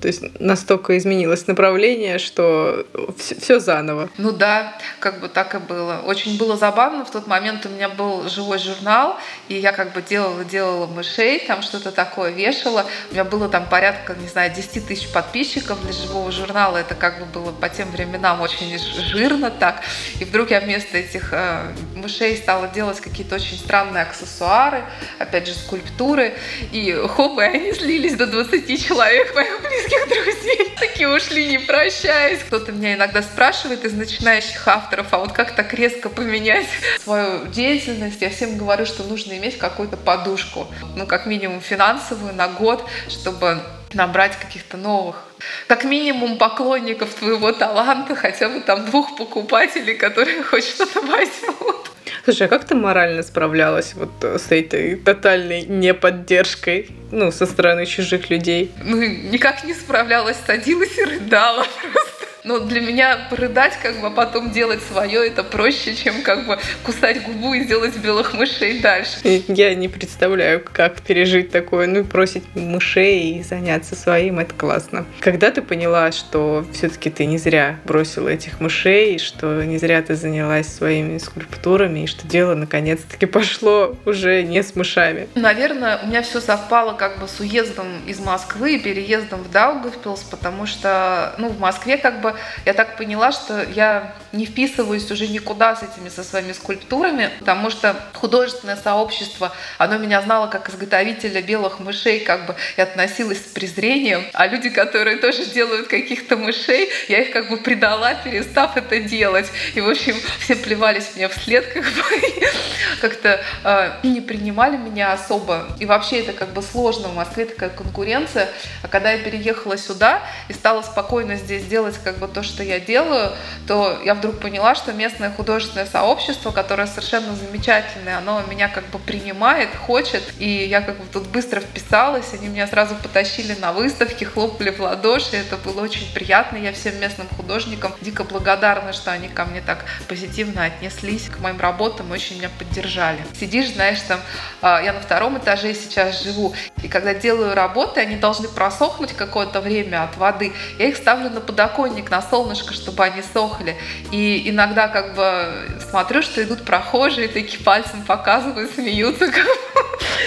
то 0.00 0.06
есть 0.06 0.22
настолько 0.40 0.96
изменилось 0.96 1.48
направление, 1.48 2.18
что 2.18 2.86
все, 3.18 3.34
все 3.34 3.58
заново. 3.58 4.08
Ну 4.16 4.30
да, 4.30 4.78
как 5.00 5.20
бы 5.20 5.28
так 5.28 5.54
и 5.56 5.58
было. 5.58 6.02
Очень 6.04 6.38
было 6.38 6.56
забавно. 6.56 7.04
В 7.04 7.10
тот 7.10 7.26
момент 7.26 7.66
у 7.66 7.68
меня 7.68 7.88
был 7.88 8.28
живой 8.28 8.58
журнал, 8.58 9.16
и 9.48 9.54
я 9.54 9.72
как 9.72 9.92
бы 9.92 10.00
делала, 10.00 10.44
делала 10.44 10.86
мышей, 10.86 11.40
там 11.40 11.62
что-то 11.62 11.90
такое 11.90 12.30
вешала. 12.30 12.86
У 13.10 13.14
меня 13.14 13.24
было 13.24 13.48
там 13.48 13.68
порядка, 13.68 14.14
не 14.14 14.28
знаю, 14.28 14.52
10 14.54 14.86
тысяч 14.86 15.08
подписчиков 15.08 15.82
для 15.82 15.92
живого 15.92 16.30
журнала. 16.30 16.76
Это 16.76 16.94
как 16.94 17.18
бы 17.18 17.24
было 17.26 17.50
по 17.52 17.68
тем 17.68 17.90
временам 17.90 18.40
очень 18.40 18.78
жирно 18.78 19.50
так. 19.50 19.82
И 20.20 20.24
вдруг 20.24 20.50
я 20.50 20.60
вместо 20.60 20.96
этих 20.96 21.32
э, 21.32 21.72
мышей 21.96 22.36
стала 22.36 22.68
делать 22.68 23.00
какие-то 23.00 23.34
очень 23.34 23.56
странные 23.56 24.04
аксессуары, 24.04 24.84
опять 25.18 25.48
же, 25.48 25.54
скульптуры. 25.54 26.34
И 26.70 26.92
хоп, 27.08 27.40
и 27.40 27.42
они 27.42 27.72
слились 27.72 28.14
до 28.14 28.26
20 28.26 28.86
человек 28.86 29.34
моих 29.34 29.60
близких 29.72 30.08
друзей. 30.08 30.72
Такие 30.78 31.08
ушли, 31.08 31.46
не 31.46 31.58
прощаясь. 31.58 32.40
Кто-то 32.40 32.72
меня 32.72 32.94
иногда 32.94 33.22
спрашивает 33.22 33.84
из 33.84 33.92
начинающих 33.92 34.66
авторов, 34.66 35.06
а 35.10 35.18
вот 35.18 35.32
как 35.32 35.54
так 35.54 35.72
резко 35.74 36.08
поменять 36.08 36.66
свою 37.02 37.46
деятельность? 37.46 38.20
Я 38.20 38.30
всем 38.30 38.58
говорю, 38.58 38.86
что 38.86 39.02
нужно 39.04 39.36
иметь 39.38 39.58
какую-то 39.58 39.96
подушку, 39.96 40.68
ну, 40.96 41.06
как 41.06 41.26
минимум 41.26 41.60
финансовую 41.60 42.34
на 42.34 42.48
год, 42.48 42.84
чтобы 43.08 43.60
набрать 43.92 44.38
каких-то 44.38 44.76
новых, 44.76 45.22
как 45.68 45.84
минимум 45.84 46.38
поклонников 46.38 47.14
твоего 47.14 47.52
таланта, 47.52 48.14
хотя 48.14 48.48
бы 48.48 48.60
там 48.60 48.86
двух 48.86 49.16
покупателей, 49.16 49.94
которые 49.94 50.42
хоть 50.42 50.64
что-то 50.64 51.00
возьмут. 51.02 51.91
Слушай, 52.24 52.46
а 52.46 52.48
как 52.48 52.64
ты 52.64 52.76
морально 52.76 53.22
справлялась 53.24 53.94
вот 53.94 54.10
с 54.22 54.50
этой 54.50 54.94
тотальной 54.94 55.62
неподдержкой, 55.62 56.88
ну, 57.10 57.32
со 57.32 57.46
стороны 57.46 57.84
чужих 57.84 58.30
людей? 58.30 58.70
Ну, 58.84 58.96
никак 58.96 59.64
не 59.64 59.74
справлялась, 59.74 60.36
садилась 60.46 60.96
и 60.98 61.04
рыдала 61.04 61.66
просто. 61.82 62.11
Но 62.44 62.58
для 62.58 62.80
меня 62.80 63.18
порыдать, 63.30 63.74
как 63.80 64.00
бы, 64.00 64.08
а 64.08 64.10
потом 64.10 64.50
делать 64.50 64.80
свое, 64.82 65.28
это 65.28 65.44
проще, 65.44 65.94
чем 65.94 66.22
как 66.22 66.46
бы 66.46 66.58
кусать 66.84 67.22
губу 67.22 67.54
и 67.54 67.64
делать 67.64 67.96
белых 67.98 68.34
мышей 68.34 68.80
дальше. 68.80 69.20
Я 69.46 69.74
не 69.76 69.88
представляю, 69.88 70.64
как 70.72 71.00
пережить 71.02 71.50
такое. 71.50 71.86
Ну, 71.86 72.02
бросить 72.02 72.42
мышей 72.54 73.38
и 73.38 73.42
заняться 73.44 73.94
своим, 73.94 74.40
это 74.40 74.54
классно. 74.54 75.06
Когда 75.20 75.52
ты 75.52 75.62
поняла, 75.62 76.10
что 76.10 76.66
все-таки 76.72 77.10
ты 77.10 77.26
не 77.26 77.38
зря 77.38 77.78
бросила 77.84 78.28
этих 78.28 78.60
мышей, 78.60 79.18
что 79.18 79.62
не 79.62 79.78
зря 79.78 80.02
ты 80.02 80.16
занялась 80.16 80.66
своими 80.66 81.18
скульптурами, 81.18 82.00
и 82.00 82.06
что 82.08 82.26
дело 82.26 82.54
наконец-таки 82.54 83.26
пошло 83.26 83.96
уже 84.04 84.42
не 84.42 84.64
с 84.64 84.74
мышами? 84.74 85.28
Наверное, 85.36 86.00
у 86.02 86.08
меня 86.08 86.22
все 86.22 86.40
совпало 86.40 86.94
как 86.94 87.20
бы 87.20 87.28
с 87.28 87.38
уездом 87.38 87.86
из 88.06 88.18
Москвы 88.18 88.74
и 88.74 88.78
переездом 88.80 89.44
в 89.44 89.50
Даугавпилс, 89.52 90.22
потому 90.24 90.66
что, 90.66 91.34
ну, 91.38 91.48
в 91.48 91.60
Москве 91.60 91.98
как 91.98 92.20
бы 92.20 92.31
я 92.64 92.74
так 92.74 92.96
поняла, 92.96 93.32
что 93.32 93.62
я 93.62 94.14
не 94.32 94.46
вписываюсь 94.46 95.10
уже 95.10 95.28
никуда 95.28 95.76
с 95.76 95.82
этими, 95.82 96.08
со 96.08 96.24
своими 96.24 96.52
скульптурами, 96.52 97.30
потому 97.38 97.70
что 97.70 97.96
художественное 98.14 98.76
сообщество, 98.76 99.52
оно 99.78 99.98
меня 99.98 100.22
знало 100.22 100.46
как 100.46 100.68
изготовителя 100.68 101.42
белых 101.42 101.80
мышей, 101.80 102.20
как 102.20 102.46
бы 102.46 102.56
и 102.76 102.80
относилось 102.80 103.38
с 103.38 103.48
презрением, 103.48 104.24
а 104.32 104.46
люди, 104.46 104.70
которые 104.70 105.16
тоже 105.16 105.44
делают 105.46 105.88
каких-то 105.88 106.36
мышей, 106.36 106.90
я 107.08 107.22
их 107.22 107.32
как 107.32 107.48
бы 107.50 107.58
предала, 107.58 108.14
перестав 108.14 108.76
это 108.76 109.00
делать. 109.00 109.50
И, 109.74 109.80
в 109.80 109.88
общем, 109.88 110.16
все 110.40 110.56
плевались 110.56 111.10
мне 111.16 111.28
вслед, 111.28 111.66
как 111.72 111.84
бы, 111.84 112.02
как-то 113.00 113.40
э, 113.64 113.92
не 114.02 114.20
принимали 114.20 114.76
меня 114.76 115.12
особо. 115.12 115.66
И 115.78 115.86
вообще 115.86 116.20
это 116.20 116.32
как 116.32 116.50
бы 116.50 116.62
сложно, 116.62 117.08
в 117.08 117.14
Москве 117.14 117.44
такая 117.44 117.70
конкуренция. 117.70 118.48
А 118.82 118.88
когда 118.88 119.12
я 119.12 119.18
переехала 119.18 119.76
сюда 119.76 120.22
и 120.48 120.52
стала 120.52 120.82
спокойно 120.82 121.36
здесь 121.36 121.64
делать 121.64 121.98
как 122.02 122.18
бы 122.22 122.28
то, 122.28 122.42
что 122.42 122.62
я 122.62 122.78
делаю, 122.78 123.32
то 123.66 124.00
я 124.04 124.14
вдруг 124.14 124.38
поняла, 124.38 124.74
что 124.74 124.92
местное 124.92 125.30
художественное 125.30 125.86
сообщество, 125.86 126.52
которое 126.52 126.86
совершенно 126.86 127.34
замечательное, 127.34 128.18
оно 128.18 128.42
меня 128.48 128.68
как 128.68 128.84
бы 128.90 128.98
принимает, 128.98 129.70
хочет, 129.74 130.22
и 130.38 130.48
я 130.48 130.80
как 130.80 130.98
бы 130.98 131.04
тут 131.12 131.26
быстро 131.28 131.60
вписалась, 131.60 132.32
они 132.32 132.48
меня 132.48 132.66
сразу 132.66 132.94
потащили 132.94 133.54
на 133.60 133.72
выставки, 133.72 134.24
хлопали 134.24 134.70
в 134.70 134.80
ладоши, 134.80 135.36
это 135.36 135.56
было 135.56 135.82
очень 135.82 136.12
приятно, 136.14 136.56
я 136.56 136.72
всем 136.72 136.98
местным 137.00 137.28
художникам 137.36 137.92
дико 138.00 138.24
благодарна, 138.24 138.92
что 138.92 139.10
они 139.10 139.28
ко 139.28 139.44
мне 139.44 139.60
так 139.60 139.84
позитивно 140.08 140.64
отнеслись 140.64 141.28
к 141.28 141.40
моим 141.40 141.60
работам, 141.60 142.10
очень 142.10 142.36
меня 142.36 142.50
поддержали. 142.58 143.18
Сидишь, 143.38 143.72
знаешь, 143.72 144.00
там, 144.06 144.20
а, 144.60 144.80
я 144.80 144.92
на 144.92 145.00
втором 145.00 145.38
этаже 145.38 145.74
сейчас 145.74 146.22
живу, 146.22 146.54
и 146.82 146.88
когда 146.88 147.14
делаю 147.14 147.54
работы, 147.54 148.00
они 148.00 148.16
должны 148.16 148.48
просохнуть 148.48 149.12
какое-то 149.12 149.60
время 149.60 150.04
от 150.04 150.16
воды, 150.16 150.52
я 150.78 150.88
их 150.88 150.96
ставлю 150.96 151.30
на 151.30 151.40
подоконник, 151.40 152.10
на 152.10 152.22
солнышко, 152.22 152.74
чтобы 152.74 153.04
они 153.04 153.22
сохли. 153.22 153.76
И 154.10 154.42
иногда 154.46 154.88
как 154.88 155.14
бы 155.14 155.68
смотрю, 155.90 156.22
что 156.22 156.42
идут 156.42 156.64
прохожие, 156.64 157.28
такие 157.28 157.62
пальцем 157.62 158.02
показывают, 158.02 158.70
смеются. 158.74 159.30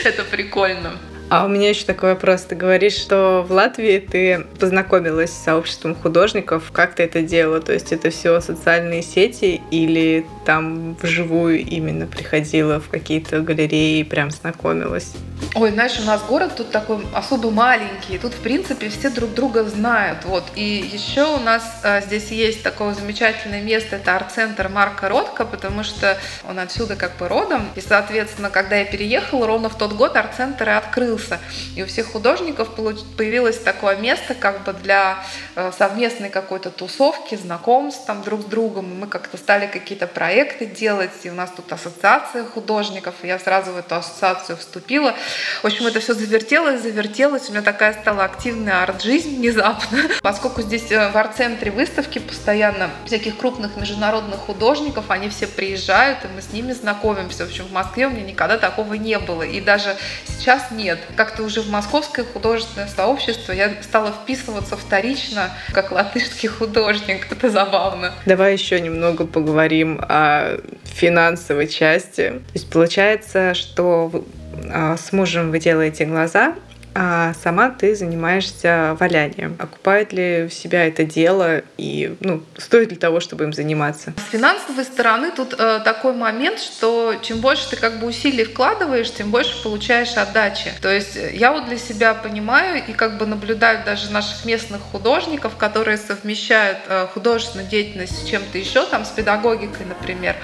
Это 0.04 0.24
прикольно. 0.24 0.94
А 1.28 1.46
у 1.46 1.48
меня 1.48 1.70
еще 1.70 1.86
такой 1.86 2.14
вопрос. 2.14 2.42
Ты 2.44 2.56
говоришь, 2.56 2.94
что 2.94 3.44
в 3.48 3.52
Латвии 3.52 3.98
ты 3.98 4.46
познакомилась 4.60 5.32
с 5.32 5.44
сообществом 5.44 5.96
художников. 5.96 6.72
Как 6.72 6.94
ты 6.94 7.04
это 7.04 7.22
делала? 7.22 7.62
То 7.62 7.74
есть 7.74 7.92
это 7.92 8.12
все 8.12 8.40
социальные 8.42 9.02
сети 9.02 9.62
или 9.72 10.26
там 10.46 10.96
вживую 11.02 11.60
именно 11.62 12.06
приходила 12.06 12.80
в 12.80 12.90
какие-то 12.90 13.42
галереи 13.42 14.00
и 14.00 14.04
прям 14.04 14.30
знакомилась? 14.30 15.14
Ой, 15.54 15.72
знаешь, 15.72 16.00
у 16.00 16.04
нас 16.04 16.22
город 16.28 16.54
тут 16.58 16.72
такой 16.72 17.00
особо 17.14 17.50
маленький, 17.50 18.18
тут, 18.18 18.34
в 18.34 18.40
принципе, 18.40 18.90
все 18.90 19.10
друг 19.10 19.34
друга 19.34 19.64
знают, 19.64 20.26
вот. 20.26 20.44
И 20.56 20.90
еще 20.92 21.24
у 21.24 21.40
нас 21.40 21.64
а, 21.84 22.02
здесь 22.02 22.30
есть 22.32 22.64
такое 22.64 22.94
замечательное 22.94 23.62
место, 23.62 23.98
это 23.98 24.16
арт-центр 24.16 24.70
Марка 24.70 25.08
Ротко, 25.08 25.46
потому 25.46 25.84
что 25.84 26.18
он 26.48 26.60
отсюда 26.60 26.96
как 26.96 27.18
бы 27.18 27.28
родом, 27.28 27.70
и, 27.76 27.82
соответственно, 27.82 28.50
когда 28.50 28.78
я 28.78 28.86
переехала, 28.86 29.48
ровно 29.48 29.70
в 29.70 29.78
тот 29.78 29.94
год 29.94 30.16
арт-центр 30.16 30.70
и 30.70 30.72
открылся, 31.16 31.40
и 31.76 31.84
у 31.84 31.86
всех 31.86 32.08
художников 32.08 32.70
появилось 33.18 33.58
такое 33.58 33.96
место 33.98 34.34
как 34.34 34.64
бы 34.64 34.74
для 34.74 35.24
а, 35.56 35.72
совместной 35.72 36.30
какой-то 36.30 36.70
тусовки, 36.70 37.36
знакомств 37.36 38.06
там 38.06 38.22
друг 38.24 38.42
с 38.42 38.46
другом, 38.46 39.00
мы 39.00 39.08
как-то 39.08 39.38
стали 39.38 39.68
какие-то 39.68 40.08
проекты 40.08 40.66
делать, 40.66 41.12
и 41.24 41.30
у 41.30 41.34
нас 41.34 41.52
тут 41.56 41.72
ассоциация 41.72 42.44
художников, 42.44 43.16
и 43.24 43.28
я 43.28 43.40
сразу 43.40 43.72
в 43.72 43.78
эту 43.78 43.96
ассоциацию 43.96 44.58
вступила, 44.58 45.16
в 45.62 45.66
общем, 45.66 45.88
это 45.88 46.00
все 46.00 46.14
завертелось, 46.14 46.82
завертелось. 46.82 47.50
У 47.50 47.52
меня 47.52 47.62
такая 47.62 47.94
стала 47.94 48.24
активная 48.24 48.84
арт-жизнь 48.84 49.38
внезапно. 49.38 50.00
Поскольку 50.22 50.62
здесь 50.62 50.92
э, 50.92 51.10
в 51.10 51.18
арт-центре 51.18 51.72
выставки 51.72 52.20
постоянно 52.20 52.90
всяких 53.06 53.38
крупных 53.38 53.76
международных 53.78 54.40
художников, 54.40 55.06
они 55.10 55.30
все 55.30 55.48
приезжают, 55.48 56.24
и 56.26 56.28
мы 56.28 56.42
с 56.42 56.52
ними 56.52 56.74
знакомимся. 56.74 57.46
В 57.46 57.50
общем, 57.50 57.66
в 57.66 57.72
Москве 57.72 58.08
у 58.08 58.10
меня 58.10 58.24
никогда 58.24 58.58
такого 58.58 58.94
не 58.94 59.18
было. 59.18 59.44
И 59.44 59.62
даже 59.62 59.96
сейчас 60.28 60.72
нет. 60.72 61.00
Как-то 61.16 61.44
уже 61.44 61.62
в 61.62 61.70
московское 61.70 62.26
художественное 62.26 62.88
сообщество 62.88 63.52
я 63.52 63.72
стала 63.82 64.12
вписываться 64.12 64.78
вторично, 64.78 65.52
как 65.72 65.92
латышский 65.92 66.50
художник. 66.50 67.28
Это 67.32 67.50
забавно. 67.50 68.14
Давай 68.26 68.54
еще 68.54 68.80
немного 68.80 69.26
поговорим 69.26 70.00
о 70.02 70.58
финансовой 70.84 71.68
части. 71.68 72.30
То 72.30 72.54
есть 72.54 72.70
получается, 72.70 73.54
что 73.54 74.26
а, 74.72 74.98
с 74.98 75.12
мужем 75.12 75.52
вы 75.52 75.60
делаете 75.60 76.06
глаза, 76.06 76.56
а 76.98 77.34
сама 77.34 77.70
ты 77.72 77.94
занимаешься 77.94 78.96
валянием. 78.98 79.58
Окупает 79.60 80.14
ли 80.14 80.48
в 80.48 80.54
себя 80.54 80.88
это 80.88 81.04
дело 81.04 81.62
и 81.78 82.16
ну, 82.22 82.42
стоит 82.58 82.92
ли 82.92 82.96
того, 82.96 83.20
чтобы 83.20 83.44
им 83.44 83.52
заниматься? 83.52 84.14
С 84.16 84.32
финансовой 84.32 84.86
стороны 84.86 85.32
тут 85.36 85.56
э, 85.58 85.82
такой 85.84 86.14
момент, 86.14 86.60
что 86.60 87.16
чем 87.22 87.42
больше 87.42 87.70
ты 87.72 87.76
как 87.76 88.00
бы 88.00 88.08
усилий 88.08 88.46
вкладываешь, 88.46 89.12
тем 89.12 89.30
больше 89.30 89.62
получаешь 89.62 90.16
отдачи. 90.16 90.72
То 90.82 90.90
есть 90.90 91.18
э, 91.18 91.36
я 91.36 91.52
вот 91.52 91.66
для 91.66 91.78
себя 91.78 92.14
понимаю 92.14 92.82
и 92.88 92.94
как 92.94 93.18
бы 93.18 93.26
наблюдаю 93.26 93.84
даже 93.84 94.10
наших 94.12 94.46
местных 94.46 94.80
художников, 94.82 95.58
которые 95.58 95.98
совмещают 95.98 96.78
э, 96.88 97.08
художественную 97.14 97.68
деятельность 97.68 98.24
с 98.24 98.26
чем-то 98.26 98.58
еще, 98.58 98.86
там 98.86 99.04
с 99.04 99.10
педагогикой, 99.10 99.86
например, 99.86 100.38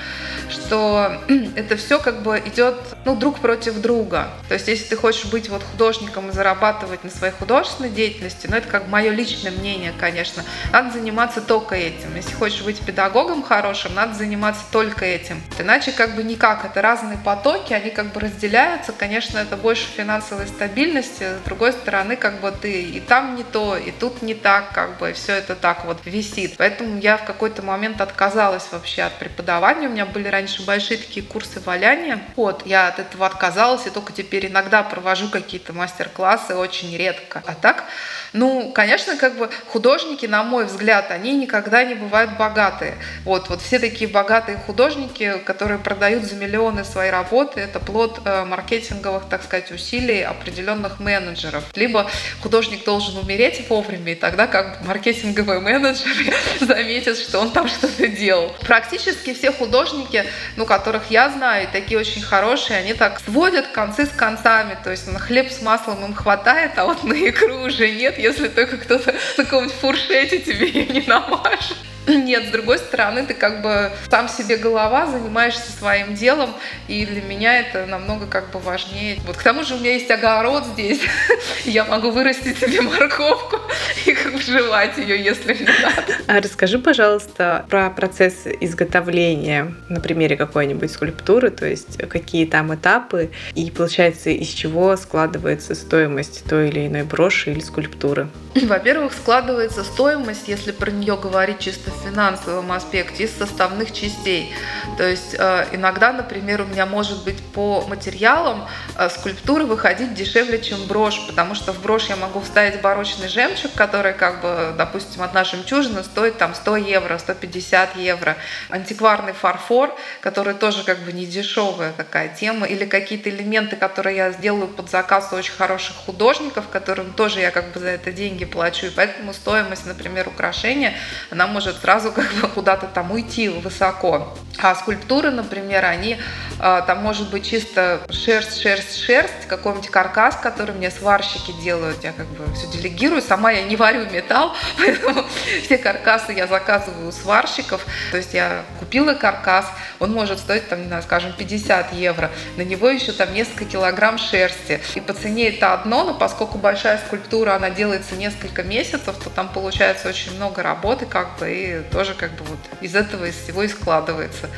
что 0.52 1.22
это 1.56 1.78
все 1.78 2.00
как 2.00 2.22
бы 2.22 2.42
идет 2.46 2.76
ну, 3.06 3.16
друг 3.16 3.40
против 3.40 3.80
друга. 3.82 4.30
То 4.48 4.54
есть 4.56 4.68
если 4.68 4.86
ты 4.86 4.96
хочешь 4.96 5.26
быть 5.26 5.50
вот 5.50 5.64
художником 5.64 6.30
и 6.30 6.32
зарабатывать 6.32 7.04
на 7.04 7.10
своей 7.10 7.34
художественной 7.34 7.90
деятельности, 7.90 8.48
но 8.48 8.54
ну, 8.54 8.58
это 8.58 8.68
как 8.68 8.88
мое 8.88 9.12
личное 9.12 9.52
мнение, 9.52 9.94
конечно, 10.00 10.44
надо 10.72 10.92
заниматься 10.92 11.42
только 11.42 11.76
этим. 11.76 12.16
Если 12.16 12.34
хочешь 12.34 12.62
быть 12.62 12.80
педагогом 12.80 13.44
хорошим, 13.44 13.94
надо 13.96 14.14
заниматься 14.14 14.64
только 14.72 15.06
этим. 15.06 15.42
Иначе 15.60 15.92
как 15.92 16.16
бы 16.16 16.24
никак. 16.24 16.66
Это 16.66 16.82
разные 16.82 17.18
потоки, 17.18 17.74
они 17.74 17.90
как 17.90 18.12
бы 18.14 18.20
разделяются. 18.20 18.92
Конечно, 18.92 19.38
это 19.40 19.58
больше 19.58 19.88
финансовой 19.96 20.48
стабильности. 20.48 21.24
С 21.42 21.46
другой 21.46 21.74
стороны, 21.74 22.16
как 22.16 22.42
бы 22.42 22.52
ты 22.52 22.84
и 22.84 23.00
там 23.00 23.36
не 23.36 23.44
то, 23.44 23.78
и 23.78 23.92
тут 23.92 24.22
не 24.22 24.34
так, 24.34 24.74
как 24.74 24.98
бы, 24.98 25.14
все 25.14 25.34
это 25.34 25.56
так 25.56 25.86
вот 25.86 26.00
висит. 26.06 26.56
Поэтому 26.58 27.00
я 27.00 27.18
в 27.18 27.26
какой-то 27.26 27.62
момент 27.62 28.02
отказалась 28.02 28.68
вообще 28.72 29.04
от 29.04 29.14
преподавания. 29.14 29.88
У 29.88 29.92
меня 29.92 30.06
были 30.06 30.28
раньше 30.42 30.64
большие 30.64 30.98
такие 30.98 31.24
курсы 31.24 31.60
валяния. 31.60 32.20
Вот, 32.36 32.66
я 32.66 32.88
от 32.88 32.98
этого 32.98 33.28
отказалась, 33.28 33.86
и 33.86 33.92
только 33.92 34.12
теперь 34.12 34.48
иногда 34.48 34.82
провожу 34.82 35.30
какие-то 35.30 35.72
мастер-классы 35.72 36.32
классы 36.32 36.56
очень 36.56 36.96
редко. 36.98 37.44
А 37.46 37.54
так, 37.54 37.86
ну, 38.34 38.72
конечно, 38.72 39.18
как 39.18 39.38
бы 39.38 39.50
художники, 39.68 40.26
на 40.26 40.44
мой 40.44 40.66
взгляд, 40.66 41.12
они 41.12 41.36
никогда 41.36 41.84
не 41.84 41.96
бывают 41.96 42.38
богатые. 42.38 42.96
Вот, 43.26 43.50
вот 43.50 43.62
все 43.62 43.78
такие 43.78 44.10
богатые 44.10 44.58
художники, 44.58 45.38
которые 45.46 45.78
продают 45.80 46.24
за 46.24 46.36
миллионы 46.36 46.84
свои 46.84 47.10
работы, 47.10 47.60
это 47.60 47.80
плод 47.80 48.22
э, 48.24 48.46
маркетинговых, 48.46 49.24
так 49.30 49.44
сказать, 49.44 49.72
усилий 49.72 50.22
определенных 50.22 51.00
менеджеров. 51.00 51.64
Либо 51.76 52.10
художник 52.42 52.86
должен 52.86 53.18
умереть 53.18 53.68
вовремя, 53.70 54.14
и 54.14 54.16
тогда 54.16 54.48
как 54.48 54.80
бы 54.80 54.88
маркетинговые 54.88 55.60
менеджеры 55.60 56.34
заметят, 56.62 57.18
что 57.18 57.40
он 57.40 57.52
там 57.52 57.68
что-то 57.68 58.08
делал. 58.08 58.56
Практически 58.62 59.34
все 59.34 59.52
художники, 59.52 60.21
ну, 60.56 60.66
которых 60.66 61.10
я 61.10 61.30
знаю, 61.30 61.68
такие 61.72 62.00
очень 62.00 62.22
хорошие, 62.22 62.80
они 62.80 62.94
так 62.94 63.20
сводят 63.20 63.68
концы 63.68 64.06
с 64.06 64.10
концами, 64.10 64.78
то 64.84 64.92
есть 64.92 65.08
на 65.08 65.20
хлеб 65.20 65.52
с 65.52 65.62
маслом 65.62 66.04
им 66.06 66.14
хватает, 66.14 66.72
а 66.78 66.86
вот 66.86 67.04
на 67.04 67.14
икру 67.14 67.64
уже 67.66 67.90
нет, 67.92 68.18
если 68.18 68.48
только 68.48 68.78
кто-то 68.78 69.14
на 69.38 69.44
каком-нибудь 69.44 69.76
фуршете 69.76 70.40
тебе 70.40 70.68
ее 70.68 70.86
не 70.86 71.02
намажет. 71.08 71.78
Нет, 72.08 72.48
с 72.48 72.52
другой 72.52 72.78
стороны, 72.80 73.26
ты 73.26 73.34
как 73.34 73.62
бы 73.62 73.92
сам 74.10 74.28
себе 74.28 74.58
голова, 74.58 75.08
занимаешься 75.08 75.72
своим 75.72 76.16
делом, 76.16 76.54
и 76.88 77.06
для 77.06 77.22
меня 77.22 77.60
это 77.60 77.86
намного 77.86 78.26
как 78.26 78.52
бы 78.52 78.60
важнее. 78.60 79.20
Вот 79.26 79.38
к 79.38 79.44
тому 79.44 79.64
же 79.64 79.76
у 79.76 79.78
меня 79.78 79.94
есть 79.94 80.10
огород 80.10 80.66
здесь, 80.66 81.02
я 81.66 81.86
могу 81.86 82.12
вырастить 82.12 82.60
себе 82.60 82.82
морковку 82.82 83.60
и 84.06 84.14
как 84.14 84.34
бы 84.34 84.42
жевать 84.42 84.98
ее, 84.98 85.24
если 85.24 85.54
мне 85.54 85.70
надо. 85.82 86.14
А 86.28 86.42
расскажи, 86.42 86.80
пожалуйста, 86.80 87.66
про 87.70 87.90
процесс 87.90 88.46
изготовления 88.60 89.74
на 89.90 90.00
примере 90.00 90.36
какой-нибудь 90.38 90.92
скульптуры, 90.92 91.50
то 91.50 91.66
есть 91.66 91.98
какие 92.10 92.46
там 92.46 92.74
этапы, 92.74 93.32
и 93.56 93.70
получается, 93.72 94.30
из 94.30 94.48
чего 94.48 94.96
складывается 94.98 95.76
стоимость 95.76 96.44
той 96.50 96.70
или 96.70 96.88
иной 96.88 97.04
броши 97.04 97.52
или 97.52 97.60
скульптуры? 97.60 98.28
Во-первых, 98.56 99.14
складывается 99.14 99.84
стоимость, 99.84 100.48
если 100.48 100.72
про 100.72 100.92
нее 100.92 101.18
говорить 101.18 101.60
чисто 101.60 101.92
в 101.92 102.10
финансовом 102.10 102.72
аспекте, 102.72 103.24
из 103.24 103.32
составных 103.32 103.92
частей. 103.92 104.54
То 104.98 105.08
есть 105.08 105.36
э, 105.38 105.66
иногда, 105.72 106.12
например, 106.12 106.62
у 106.62 106.66
меня 106.66 106.86
может 106.86 107.24
быть 107.24 107.42
по 107.54 107.86
материалам 107.88 108.68
э, 108.98 109.10
скульптуры 109.10 109.66
выходить 109.66 110.14
дешевле, 110.14 110.62
чем 110.62 110.86
брошь, 110.88 111.22
потому 111.28 111.56
что 111.56 111.74
в 111.74 111.82
брошь 111.82 112.08
я 112.08 112.16
могу 112.16 112.42
вставить 112.42 112.82
барочный 112.82 113.28
жемчуг, 113.28 113.72
который, 113.74 113.91
как 114.18 114.42
бы, 114.42 114.74
допустим, 114.78 115.22
одна 115.22 115.44
жемчужина 115.44 116.04
стоит 116.04 116.38
там 116.38 116.56
100 116.56 116.78
евро, 116.78 117.18
150 117.18 117.98
евро. 117.98 118.38
Антикварный 118.70 119.34
фарфор, 119.34 119.94
который 120.22 120.54
тоже 120.54 120.84
как 120.84 121.00
бы 121.00 121.12
не 121.12 121.26
дешевая 121.26 121.92
такая 121.92 122.30
тема, 122.30 122.66
или 122.66 122.86
какие-то 122.86 123.30
элементы, 123.30 123.76
которые 123.76 124.16
я 124.16 124.32
сделаю 124.32 124.68
под 124.68 124.90
заказ 124.90 125.30
у 125.32 125.36
очень 125.36 125.54
хороших 125.54 125.96
художников, 125.98 126.66
которым 126.72 127.14
тоже 127.14 127.40
я 127.42 127.52
как 127.52 127.72
бы 127.74 127.80
за 127.80 127.90
это 127.90 128.12
деньги 128.12 128.46
плачу, 128.46 128.86
и 128.86 128.90
поэтому 128.90 129.34
стоимость, 129.34 129.86
например, 129.86 130.28
украшения, 130.28 130.94
она 131.30 131.48
может 131.48 131.82
сразу 131.82 132.12
как 132.12 132.32
бы 132.34 132.48
куда-то 132.48 132.88
там 132.88 133.12
уйти 133.12 133.50
высоко. 133.50 134.38
А 134.62 134.76
скульптуры, 134.76 135.32
например, 135.32 135.86
они 135.86 136.18
а, 136.60 136.82
там 136.82 137.00
может 137.00 137.32
быть 137.32 137.50
чисто 137.50 138.02
шерсть, 138.12 138.62
шерсть, 138.62 139.04
шерсть, 139.04 139.48
какой-нибудь 139.48 139.90
каркас, 139.90 140.36
который 140.36 140.76
мне 140.76 140.92
сварщики 140.92 141.52
делают. 141.64 142.04
Я 142.04 142.14
как 142.14 142.28
бы 142.28 142.54
все 142.54 142.68
делегирую, 142.68 143.24
сама 143.24 143.52
я 143.52 143.64
не 143.64 143.76
варю 143.76 144.06
металл, 144.12 144.56
поэтому 144.78 145.26
все 145.64 145.80
каркасы 145.80 146.34
я 146.34 146.46
заказываю 146.46 147.08
у 147.08 147.12
сварщиков. 147.12 147.84
То 148.12 148.18
есть 148.18 148.36
я 148.36 148.64
купила 148.80 149.16
каркас, 149.16 149.66
он 149.98 150.14
может 150.14 150.38
стоить 150.38 150.70
там, 150.70 150.82
не 150.82 150.88
знаю, 150.88 151.02
скажем, 151.02 151.34
50 151.34 151.94
евро. 151.94 152.30
На 152.58 152.62
него 152.62 152.88
еще 152.88 153.12
там 153.12 153.34
несколько 153.34 153.66
килограмм 153.66 154.20
шерсти. 154.20 154.80
И 154.94 155.02
по 155.02 155.14
цене 155.14 155.50
это 155.50 155.74
одно, 155.74 156.04
но 156.04 156.14
поскольку 156.14 156.60
большая 156.60 157.00
скульптура, 157.00 157.56
она 157.56 157.72
делается 157.72 158.16
несколько 158.16 158.62
месяцев, 158.62 159.16
то 159.24 159.32
там 159.32 159.50
получается 159.50 160.10
очень 160.10 160.36
много 160.36 160.62
работы, 160.62 161.08
как 161.08 161.40
бы, 161.40 161.52
и 161.52 161.82
тоже 161.92 162.14
как 162.14 162.32
бы 162.34 162.46
вот 162.46 162.60
из 162.82 162.96
этого 162.96 163.26
из 163.26 163.36
всего 163.36 163.64
и 163.64 163.68
складывается. 163.68 164.51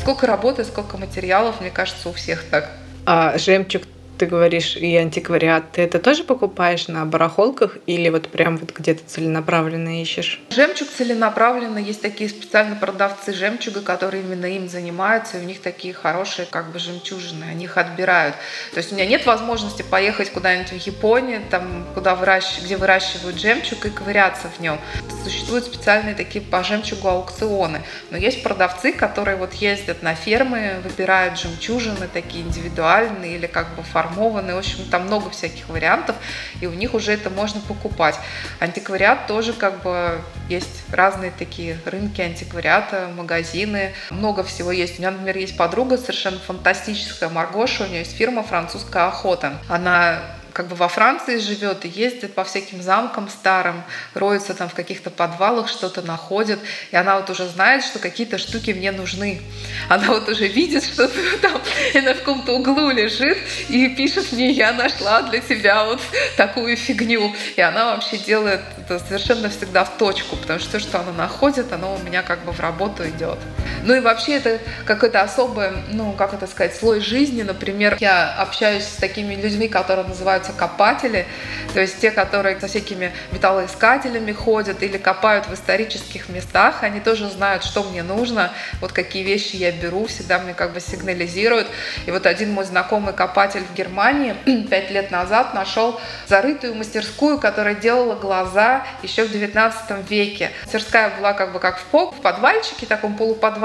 Сколько 0.00 0.26
работы, 0.26 0.64
сколько 0.64 0.96
материалов, 0.98 1.60
мне 1.60 1.70
кажется, 1.70 2.08
у 2.08 2.12
всех 2.12 2.44
так. 2.50 2.70
А 3.06 3.36
жемчуг 3.38 3.82
ты 4.22 4.26
говоришь, 4.26 4.76
и 4.76 4.96
антиквариат, 4.96 5.72
ты 5.72 5.82
это 5.82 5.98
тоже 5.98 6.22
покупаешь 6.22 6.86
на 6.86 7.04
барахолках 7.04 7.78
или 7.86 8.08
вот 8.08 8.28
прям 8.28 8.56
вот 8.56 8.70
где-то 8.70 9.02
целенаправленно 9.04 10.00
ищешь? 10.00 10.40
Жемчуг 10.50 10.86
целенаправленно. 10.96 11.78
Есть 11.78 12.02
такие 12.02 12.30
специальные 12.30 12.78
продавцы 12.78 13.32
жемчуга, 13.32 13.80
которые 13.80 14.22
именно 14.22 14.46
им 14.46 14.68
занимаются, 14.68 15.38
и 15.38 15.40
у 15.40 15.44
них 15.44 15.60
такие 15.60 15.92
хорошие 15.92 16.46
как 16.46 16.70
бы 16.70 16.78
жемчужины, 16.78 17.46
они 17.50 17.64
их 17.64 17.76
отбирают. 17.76 18.36
То 18.72 18.78
есть 18.78 18.92
у 18.92 18.94
меня 18.94 19.06
нет 19.06 19.26
возможности 19.26 19.82
поехать 19.82 20.30
куда-нибудь 20.30 20.70
в 20.70 20.86
Японию, 20.86 21.42
там, 21.50 21.84
куда 21.92 22.14
выращ... 22.14 22.60
где 22.62 22.76
выращивают 22.76 23.40
жемчуг 23.40 23.86
и 23.86 23.90
ковыряться 23.90 24.46
в 24.56 24.60
нем. 24.60 24.78
Существуют 25.24 25.64
специальные 25.64 26.14
такие 26.14 26.44
по 26.44 26.62
жемчугу 26.62 27.08
аукционы. 27.08 27.82
Но 28.12 28.18
есть 28.18 28.44
продавцы, 28.44 28.92
которые 28.92 29.36
вот 29.36 29.54
ездят 29.54 30.00
на 30.04 30.14
фермы, 30.14 30.80
выбирают 30.84 31.40
жемчужины 31.40 32.06
такие 32.12 32.44
индивидуальные 32.44 33.34
или 33.34 33.48
как 33.48 33.74
бы 33.74 33.82
формат 33.82 34.11
деформованные. 34.12 34.54
В 34.54 34.58
общем, 34.58 34.84
там 34.90 35.06
много 35.06 35.30
всяких 35.30 35.68
вариантов, 35.68 36.16
и 36.60 36.66
у 36.66 36.72
них 36.72 36.94
уже 36.94 37.12
это 37.12 37.30
можно 37.30 37.60
покупать. 37.60 38.18
Антиквариат 38.60 39.26
тоже 39.26 39.52
как 39.52 39.82
бы 39.82 40.20
есть 40.48 40.84
разные 40.90 41.32
такие 41.36 41.78
рынки 41.84 42.20
антиквариата, 42.20 43.08
магазины. 43.16 43.92
Много 44.10 44.44
всего 44.44 44.72
есть. 44.72 44.98
У 44.98 45.02
меня, 45.02 45.10
например, 45.10 45.36
есть 45.36 45.56
подруга 45.56 45.98
совершенно 45.98 46.38
фантастическая, 46.38 47.28
Маргоша, 47.28 47.84
у 47.84 47.86
нее 47.86 48.00
есть 48.00 48.16
фирма 48.16 48.42
«Французская 48.42 49.08
охота». 49.08 49.58
Она 49.68 50.20
как 50.52 50.68
бы 50.68 50.76
во 50.76 50.88
Франции 50.88 51.38
живет 51.38 51.84
и 51.84 51.88
ездит 51.88 52.34
по 52.34 52.44
всяким 52.44 52.82
замкам 52.82 53.28
старым, 53.28 53.82
роется 54.14 54.54
там 54.54 54.68
в 54.68 54.74
каких-то 54.74 55.10
подвалах, 55.10 55.68
что-то 55.68 56.02
находит, 56.02 56.58
и 56.90 56.96
она 56.96 57.18
вот 57.18 57.30
уже 57.30 57.46
знает, 57.46 57.84
что 57.84 57.98
какие-то 57.98 58.38
штуки 58.38 58.70
мне 58.70 58.92
нужны. 58.92 59.40
Она 59.88 60.08
вот 60.08 60.28
уже 60.28 60.46
видит, 60.46 60.84
что 60.84 61.08
там 61.42 61.60
она 61.94 62.14
в 62.14 62.18
каком-то 62.18 62.52
углу 62.52 62.90
лежит 62.90 63.38
и 63.68 63.88
пишет 63.88 64.32
мне, 64.32 64.50
я 64.50 64.72
нашла 64.72 65.22
для 65.22 65.40
тебя 65.40 65.84
вот 65.84 66.00
такую 66.36 66.76
фигню. 66.76 67.34
И 67.56 67.60
она 67.60 67.94
вообще 67.94 68.18
делает 68.18 68.60
это 68.78 68.98
совершенно 68.98 69.48
всегда 69.48 69.84
в 69.84 69.96
точку, 69.96 70.36
потому 70.36 70.58
что 70.58 70.72
то, 70.72 70.80
что 70.80 71.00
она 71.00 71.12
находит, 71.12 71.72
оно 71.72 71.94
у 71.94 71.98
меня 71.98 72.22
как 72.22 72.44
бы 72.44 72.52
в 72.52 72.60
работу 72.60 73.08
идет. 73.08 73.38
Ну 73.82 73.94
и 73.94 74.00
вообще 74.00 74.36
это 74.36 74.58
какой-то 74.84 75.20
особый, 75.20 75.70
ну 75.90 76.12
как 76.12 76.34
это 76.34 76.46
сказать, 76.46 76.74
слой 76.74 77.00
жизни. 77.00 77.42
Например, 77.42 77.96
я 78.00 78.34
общаюсь 78.34 78.84
с 78.84 78.96
такими 78.96 79.34
людьми, 79.34 79.68
которые 79.68 80.06
называют 80.06 80.22
называются 80.22 80.52
копатели, 80.52 81.26
то 81.74 81.80
есть 81.80 82.00
те, 82.00 82.10
которые 82.10 82.58
со 82.60 82.68
всякими 82.68 83.12
металлоискателями 83.32 84.32
ходят 84.32 84.82
или 84.82 84.96
копают 84.98 85.46
в 85.46 85.54
исторических 85.54 86.28
местах, 86.28 86.82
они 86.82 87.00
тоже 87.00 87.28
знают, 87.28 87.64
что 87.64 87.82
мне 87.82 88.02
нужно, 88.02 88.52
вот 88.80 88.92
какие 88.92 89.22
вещи 89.22 89.56
я 89.56 89.72
беру, 89.72 90.06
всегда 90.06 90.38
мне 90.38 90.54
как 90.54 90.72
бы 90.72 90.80
сигнализируют. 90.80 91.66
И 92.06 92.10
вот 92.10 92.26
один 92.26 92.52
мой 92.52 92.64
знакомый 92.64 93.12
копатель 93.12 93.64
в 93.64 93.74
Германии 93.74 94.34
пять 94.70 94.90
лет 94.90 95.10
назад 95.10 95.54
нашел 95.54 96.00
зарытую 96.28 96.74
мастерскую, 96.74 97.38
которая 97.38 97.74
делала 97.74 98.14
глаза 98.14 98.84
еще 99.02 99.24
в 99.24 99.32
19 99.32 100.08
веке. 100.08 100.50
Мастерская 100.64 101.10
была 101.18 101.32
как 101.32 101.52
бы 101.52 101.58
как 101.58 101.78
в 101.78 101.84
пол, 101.84 102.12
в 102.12 102.20
подвальчике, 102.20 102.86
таком 102.86 103.14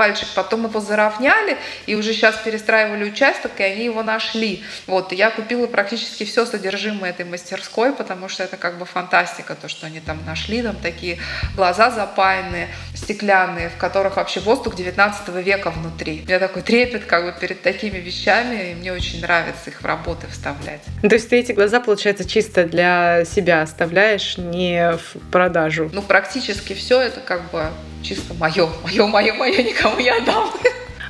полуподвальчик, 0.08 0.28
потом 0.36 0.65
его 0.65 0.80
заровняли, 0.80 1.58
и 1.86 1.96
уже 1.96 2.13
сейчас 2.13 2.36
перестраивали 2.38 3.10
участок, 3.10 3.52
и 3.60 3.63
они 3.63 3.86
его 3.86 4.04
нашли. 4.04 4.63
Вот, 4.86 5.12
и 5.13 5.15
я 5.15 5.30
купила 5.30 5.67
практически 5.67 6.24
все 6.24 6.46
содержимое 6.46 6.58
содержимое 6.67 7.12
этой 7.12 7.26
мастерской, 7.26 7.93
потому 7.93 8.30
что 8.30 8.43
это 8.43 8.58
как 8.58 8.78
бы 8.78 8.86
фантастика, 8.86 9.56
то, 9.56 9.67
что 9.67 9.88
они 9.88 10.00
там 10.00 10.20
нашли, 10.26 10.62
там 10.62 10.76
такие 10.76 11.17
глаза 11.56 11.91
запаянные, 11.91 12.67
стеклянные, 12.96 13.70
в 13.70 13.78
которых 13.78 14.17
вообще 14.17 14.39
воздух 14.39 14.76
19 14.76 15.30
века 15.46 15.72
внутри. 15.72 16.22
У 16.24 16.28
меня 16.28 16.39
такой 16.39 16.62
трепет 16.62 17.06
как 17.06 17.26
бы 17.26 17.39
перед 17.39 17.62
такими 17.62 17.98
вещами, 17.98 18.72
и 18.72 18.76
мне 18.76 18.91
очень 18.91 19.22
нравится 19.22 19.70
их 19.70 19.82
в 19.82 19.86
работы 19.86 20.28
вставлять. 20.28 20.82
То 21.02 21.15
есть 21.15 21.30
ты 21.30 21.39
эти 21.39 21.52
глаза, 21.52 21.80
получается, 21.80 22.28
чисто 22.28 22.65
для 22.65 23.24
себя 23.26 23.62
оставляешь, 23.62 24.38
не 24.38 24.93
в 24.93 25.32
продажу? 25.32 25.89
Ну, 25.93 26.02
практически 26.02 26.74
все 26.74 27.02
это 27.02 27.20
как 27.22 27.50
бы 27.52 27.70
чисто 28.04 28.34
мое, 28.36 28.68
мое, 28.84 29.06
мое, 29.08 29.34
мое, 29.34 29.64
никому 29.64 30.00
не 30.00 30.10
отдам. 30.10 30.50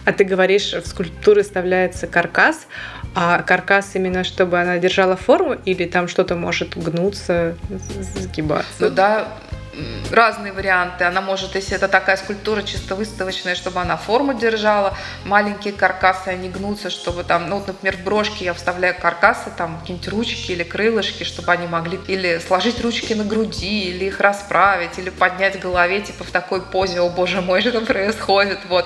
А 0.06 0.13
ты 0.13 0.23
говоришь, 0.23 0.71
в 0.71 0.88
скульптуры 0.88 1.43
вставляется 1.43 2.08
каркас, 2.08 2.67
а 3.13 3.41
каркас 3.41 3.93
именно, 3.95 4.23
чтобы 4.23 4.60
она 4.60 4.78
держала 4.78 5.17
форму, 5.17 5.58
или 5.65 5.86
там 5.86 6.08
что-то 6.08 6.36
может 6.36 6.78
гнуться, 6.78 7.58
сгибаться? 8.17 8.69
Ну 8.80 8.89
да, 8.89 9.28
разные 10.11 10.53
варианты. 10.53 11.03
Она 11.03 11.21
может, 11.21 11.55
если 11.55 11.75
это 11.75 11.87
такая 11.87 12.17
скульптура 12.17 12.63
чисто 12.63 12.95
выставочная, 12.95 13.55
чтобы 13.55 13.79
она 13.81 13.97
форму 13.97 14.33
держала, 14.33 14.97
маленькие 15.25 15.73
каркасы, 15.73 16.29
они 16.29 16.49
гнутся, 16.49 16.89
чтобы 16.89 17.23
там, 17.23 17.49
ну 17.49 17.57
вот, 17.57 17.67
например, 17.67 17.97
в 17.97 18.03
брошки 18.03 18.43
я 18.43 18.53
вставляю 18.53 18.95
каркасы, 18.99 19.51
там 19.57 19.79
какие-нибудь 19.79 20.09
ручки 20.09 20.51
или 20.51 20.63
крылышки, 20.63 21.23
чтобы 21.23 21.51
они 21.51 21.67
могли 21.67 21.99
или 22.07 22.39
сложить 22.45 22.81
ручки 22.81 23.13
на 23.13 23.23
груди, 23.23 23.89
или 23.89 24.05
их 24.05 24.19
расправить, 24.19 24.97
или 24.97 25.09
поднять 25.09 25.59
голове, 25.59 26.01
типа 26.01 26.23
в 26.23 26.31
такой 26.31 26.61
позе, 26.61 27.01
о 27.01 27.09
боже 27.09 27.41
мой, 27.41 27.61
что 27.67 27.81
происходит, 27.81 28.59
вот. 28.69 28.85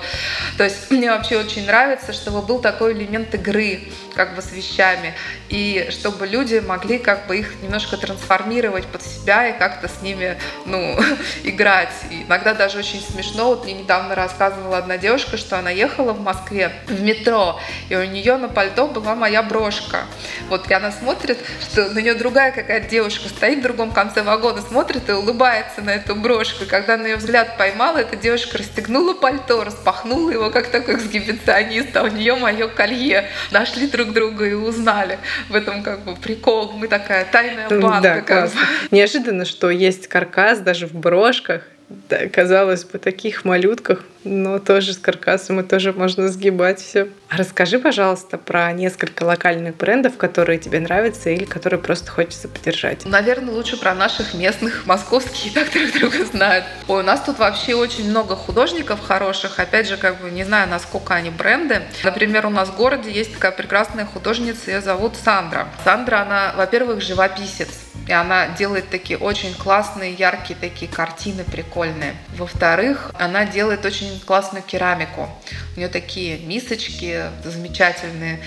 То 0.58 0.64
есть 0.64 0.90
мне 0.90 1.10
вообще 1.10 1.38
очень 1.38 1.66
нравится, 1.66 2.12
чтобы 2.12 2.42
был 2.42 2.60
такой 2.60 2.92
элемент 2.92 3.34
игры, 3.34 3.80
как 4.14 4.34
бы 4.34 4.42
с 4.42 4.52
вещами, 4.52 5.14
и 5.48 5.88
чтобы 5.90 6.26
люди 6.26 6.58
могли 6.58 6.98
как 6.98 7.26
бы 7.26 7.38
их 7.38 7.62
немножко 7.62 7.96
трансформировать 7.96 8.86
под 8.86 9.02
себя 9.02 9.48
и 9.48 9.58
как-то 9.58 9.88
с 9.88 10.02
ними, 10.02 10.38
ну, 10.66 10.81
играть. 11.44 11.92
И 12.10 12.22
иногда 12.22 12.54
даже 12.54 12.78
очень 12.78 13.00
смешно. 13.00 13.46
Вот 13.48 13.64
мне 13.64 13.74
недавно 13.74 14.14
рассказывала 14.14 14.78
одна 14.78 14.98
девушка, 14.98 15.36
что 15.36 15.58
она 15.58 15.70
ехала 15.70 16.12
в 16.12 16.20
Москве 16.20 16.72
в 16.86 17.00
метро, 17.02 17.60
и 17.88 17.96
у 17.96 18.04
нее 18.04 18.36
на 18.36 18.48
пальто 18.48 18.86
была 18.86 19.14
моя 19.14 19.42
брошка. 19.42 20.04
Вот 20.48 20.70
и 20.70 20.74
она 20.74 20.90
смотрит, 20.90 21.38
что 21.60 21.88
на 21.90 21.98
нее 21.98 22.14
другая 22.14 22.52
какая-то 22.52 22.88
девушка 22.88 23.28
стоит 23.28 23.60
в 23.60 23.62
другом 23.62 23.92
конце 23.92 24.22
вагона, 24.22 24.62
смотрит 24.62 25.08
и 25.08 25.12
улыбается 25.12 25.80
на 25.82 25.90
эту 25.90 26.14
брошку. 26.14 26.64
И 26.64 26.66
когда 26.66 26.96
на 26.96 27.06
ее 27.06 27.16
взгляд 27.16 27.56
поймала, 27.56 27.98
эта 27.98 28.16
девушка 28.16 28.58
расстегнула 28.58 29.14
пальто, 29.14 29.64
распахнула 29.64 30.30
его, 30.30 30.50
как 30.50 30.68
такой 30.68 30.96
эксгибиционист, 30.96 31.96
а 31.96 32.04
у 32.04 32.08
нее 32.08 32.36
мое 32.36 32.68
колье. 32.68 33.28
Нашли 33.50 33.86
друг 33.86 34.12
друга 34.12 34.46
и 34.46 34.54
узнали. 34.54 35.18
В 35.48 35.54
этом 35.54 35.82
как 35.82 36.04
бы 36.04 36.14
прикол. 36.16 36.72
Мы 36.72 36.88
такая 36.88 37.24
тайная 37.24 37.68
банда. 37.68 38.00
Да, 38.00 38.20
классно. 38.20 38.60
Неожиданно, 38.90 39.44
что 39.44 39.70
есть 39.70 40.08
каркас, 40.08 40.60
да, 40.60 40.71
даже 40.72 40.86
в 40.86 40.94
брошках, 40.94 41.64
да, 42.08 42.26
казалось 42.28 42.84
бы, 42.84 42.98
таких 42.98 43.44
малютках, 43.44 44.04
но 44.24 44.58
тоже 44.58 44.94
с 44.94 44.96
каркасом 44.96 45.60
и 45.60 45.62
тоже 45.62 45.92
можно 45.92 46.28
сгибать 46.28 46.80
все. 46.80 47.08
А 47.28 47.36
расскажи, 47.36 47.78
пожалуйста, 47.78 48.38
про 48.38 48.72
несколько 48.72 49.24
локальных 49.24 49.76
брендов, 49.76 50.16
которые 50.16 50.58
тебе 50.58 50.80
нравятся 50.80 51.28
или 51.28 51.44
которые 51.44 51.78
просто 51.78 52.10
хочется 52.10 52.48
поддержать. 52.48 53.04
Наверное, 53.04 53.52
лучше 53.52 53.76
про 53.76 53.94
наших 53.94 54.32
местных, 54.32 54.86
московские, 54.86 55.52
так 55.54 55.70
друг 55.70 55.92
друга 55.92 56.24
знают. 56.24 56.64
Ой, 56.88 57.00
у 57.00 57.04
нас 57.04 57.20
тут 57.20 57.38
вообще 57.38 57.74
очень 57.74 58.08
много 58.08 58.34
художников 58.34 59.00
хороших, 59.00 59.58
опять 59.58 59.86
же, 59.86 59.98
как 59.98 60.22
бы 60.22 60.30
не 60.30 60.44
знаю, 60.44 60.70
насколько 60.70 61.12
они 61.12 61.28
бренды. 61.28 61.82
Например, 62.02 62.46
у 62.46 62.50
нас 62.50 62.70
в 62.70 62.76
городе 62.76 63.10
есть 63.10 63.34
такая 63.34 63.52
прекрасная 63.52 64.06
художница, 64.06 64.70
ее 64.70 64.80
зовут 64.80 65.16
Сандра. 65.22 65.68
Сандра, 65.84 66.22
она, 66.22 66.54
во-первых, 66.56 67.02
живописец. 67.02 67.68
И 68.08 68.12
она 68.12 68.48
делает 68.48 68.90
такие 68.90 69.18
очень 69.18 69.54
классные, 69.54 70.12
яркие 70.12 70.58
такие 70.58 70.90
картины 70.90 71.44
прикольные. 71.44 72.14
Во-вторых, 72.36 73.12
она 73.18 73.44
делает 73.44 73.84
очень 73.84 74.20
классную 74.20 74.62
керамику. 74.62 75.28
У 75.76 75.78
нее 75.78 75.88
такие 75.88 76.38
мисочки 76.38 77.24
замечательные. 77.44 78.40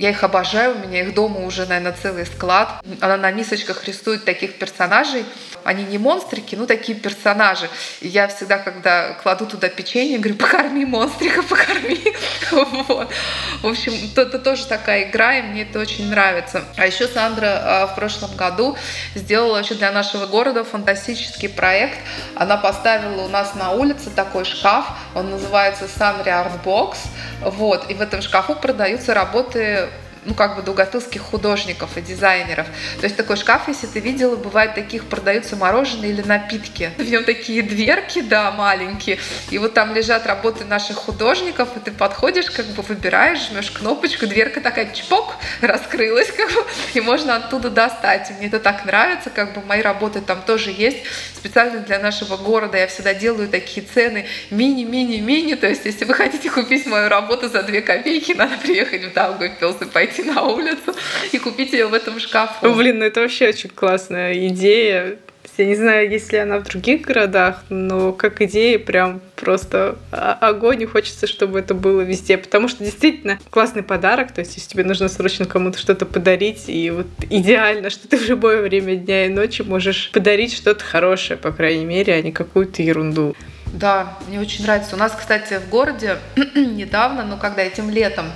Я 0.00 0.10
их 0.10 0.24
обожаю, 0.24 0.76
у 0.76 0.78
меня 0.78 1.02
их 1.02 1.12
дома 1.12 1.40
уже, 1.40 1.66
наверное, 1.66 1.92
целый 1.92 2.24
склад. 2.24 2.82
Она 3.02 3.18
на 3.18 3.30
мисочках 3.32 3.86
рисует 3.86 4.24
таких 4.24 4.54
персонажей, 4.58 5.26
они 5.62 5.84
не 5.84 5.98
монстрики, 5.98 6.54
ну 6.56 6.66
такие 6.66 6.96
персонажи. 6.96 7.68
И 8.00 8.08
я 8.08 8.26
всегда, 8.28 8.56
когда 8.56 9.12
кладу 9.22 9.44
туда 9.44 9.68
печенье, 9.68 10.18
говорю, 10.18 10.36
покорми 10.36 10.86
монстрика, 10.86 11.42
покорми. 11.42 12.00
Вот. 12.50 13.10
В 13.62 13.66
общем, 13.66 13.92
это 14.16 14.38
тоже 14.38 14.66
такая 14.66 15.04
игра, 15.04 15.36
и 15.36 15.42
мне 15.42 15.62
это 15.62 15.78
очень 15.78 16.08
нравится. 16.08 16.64
А 16.76 16.86
еще 16.86 17.06
Сандра 17.06 17.60
а, 17.62 17.86
в 17.86 17.94
прошлом 17.94 18.34
году 18.36 18.76
сделала 19.14 19.56
вообще 19.56 19.74
для 19.74 19.92
нашего 19.92 20.26
города 20.26 20.64
фантастический 20.64 21.48
проект. 21.48 21.98
Она 22.34 22.56
поставила 22.56 23.22
у 23.22 23.28
нас 23.28 23.54
на 23.54 23.72
улице 23.72 24.10
такой 24.10 24.44
шкаф, 24.44 24.86
он 25.14 25.30
называется 25.30 25.84
Art 25.84 26.64
Box. 26.64 26.96
Вот. 27.42 27.90
И 27.90 27.94
в 27.94 28.00
этом 28.00 28.22
шкафу 28.22 28.54
продаются 28.54 29.14
работы 29.14 29.89
ну, 30.24 30.34
как 30.34 30.56
бы 30.56 30.62
долготылских 30.62 31.22
художников 31.22 31.96
и 31.96 32.02
дизайнеров. 32.02 32.66
То 33.00 33.04
есть 33.04 33.16
такой 33.16 33.36
шкаф, 33.36 33.68
если 33.68 33.86
ты 33.86 34.00
видела, 34.00 34.36
бывает 34.36 34.74
таких 34.74 35.06
продаются 35.06 35.56
мороженое 35.56 36.10
или 36.10 36.22
напитки. 36.22 36.90
В 36.98 37.10
нем 37.10 37.24
такие 37.24 37.62
дверки, 37.62 38.20
да, 38.20 38.50
маленькие. 38.50 39.18
И 39.50 39.58
вот 39.58 39.74
там 39.74 39.94
лежат 39.94 40.26
работы 40.26 40.64
наших 40.64 40.96
художников, 40.96 41.76
и 41.76 41.80
ты 41.80 41.90
подходишь, 41.90 42.50
как 42.50 42.66
бы 42.66 42.82
выбираешь, 42.82 43.48
жмешь 43.48 43.70
кнопочку, 43.70 44.26
дверка 44.26 44.60
такая 44.60 44.92
чпок, 44.92 45.34
раскрылась, 45.60 46.30
как 46.30 46.52
бы, 46.52 46.64
и 46.94 47.00
можно 47.00 47.36
оттуда 47.36 47.70
достать. 47.70 48.30
И 48.30 48.34
мне 48.34 48.48
это 48.48 48.60
так 48.60 48.84
нравится, 48.84 49.30
как 49.30 49.54
бы 49.54 49.62
мои 49.62 49.80
работы 49.80 50.20
там 50.20 50.42
тоже 50.42 50.70
есть. 50.70 50.98
Специально 51.34 51.80
для 51.80 51.98
нашего 51.98 52.36
города 52.36 52.76
я 52.76 52.86
всегда 52.86 53.14
делаю 53.14 53.48
такие 53.48 53.86
цены 53.86 54.26
мини-мини-мини. 54.50 55.54
То 55.54 55.66
есть, 55.66 55.84
если 55.84 56.04
вы 56.04 56.14
хотите 56.14 56.50
купить 56.50 56.86
мою 56.86 57.08
работу 57.08 57.48
за 57.48 57.62
2 57.62 57.80
копейки, 57.80 58.32
надо 58.32 58.56
приехать 58.58 59.04
в 59.04 59.12
Даугавпилс 59.12 59.80
и 59.80 59.84
пойти 59.86 60.09
пойти 60.10 60.28
на 60.28 60.42
улицу 60.42 60.94
и 61.32 61.38
купить 61.38 61.72
ее 61.72 61.86
в 61.86 61.94
этом 61.94 62.18
шкафу. 62.18 62.74
Блин, 62.74 62.98
ну 62.98 63.04
это 63.04 63.20
вообще 63.20 63.48
очень 63.48 63.70
классная 63.70 64.48
идея. 64.48 65.16
Я 65.56 65.66
не 65.66 65.74
знаю, 65.74 66.10
есть 66.10 66.32
ли 66.32 66.38
она 66.38 66.58
в 66.58 66.64
других 66.64 67.02
городах, 67.02 67.64
но 67.68 68.12
как 68.12 68.40
идея 68.40 68.78
прям 68.78 69.20
просто 69.36 69.98
огонь, 70.10 70.82
и 70.82 70.86
хочется, 70.86 71.26
чтобы 71.26 71.58
это 71.58 71.74
было 71.74 72.00
везде, 72.00 72.38
потому 72.38 72.66
что 72.66 72.82
действительно 72.82 73.38
классный 73.50 73.82
подарок, 73.82 74.32
то 74.32 74.40
есть 74.40 74.56
если 74.56 74.70
тебе 74.70 74.84
нужно 74.84 75.08
срочно 75.08 75.44
кому-то 75.44 75.78
что-то 75.78 76.06
подарить, 76.06 76.64
и 76.68 76.90
вот 76.90 77.06
идеально, 77.28 77.90
что 77.90 78.08
ты 78.08 78.16
в 78.16 78.26
любое 78.26 78.62
время 78.62 78.96
дня 78.96 79.26
и 79.26 79.28
ночи 79.28 79.60
можешь 79.60 80.10
подарить 80.12 80.54
что-то 80.54 80.82
хорошее, 80.82 81.38
по 81.38 81.52
крайней 81.52 81.84
мере, 81.84 82.14
а 82.14 82.22
не 82.22 82.32
какую-то 82.32 82.82
ерунду. 82.82 83.36
Да, 83.72 84.18
мне 84.26 84.40
очень 84.40 84.64
нравится. 84.64 84.96
У 84.96 84.98
нас, 84.98 85.12
кстати, 85.16 85.54
в 85.54 85.68
городе 85.68 86.18
недавно, 86.54 87.24
ну, 87.24 87.36
когда 87.36 87.62
этим 87.62 87.88
летом 87.88 88.26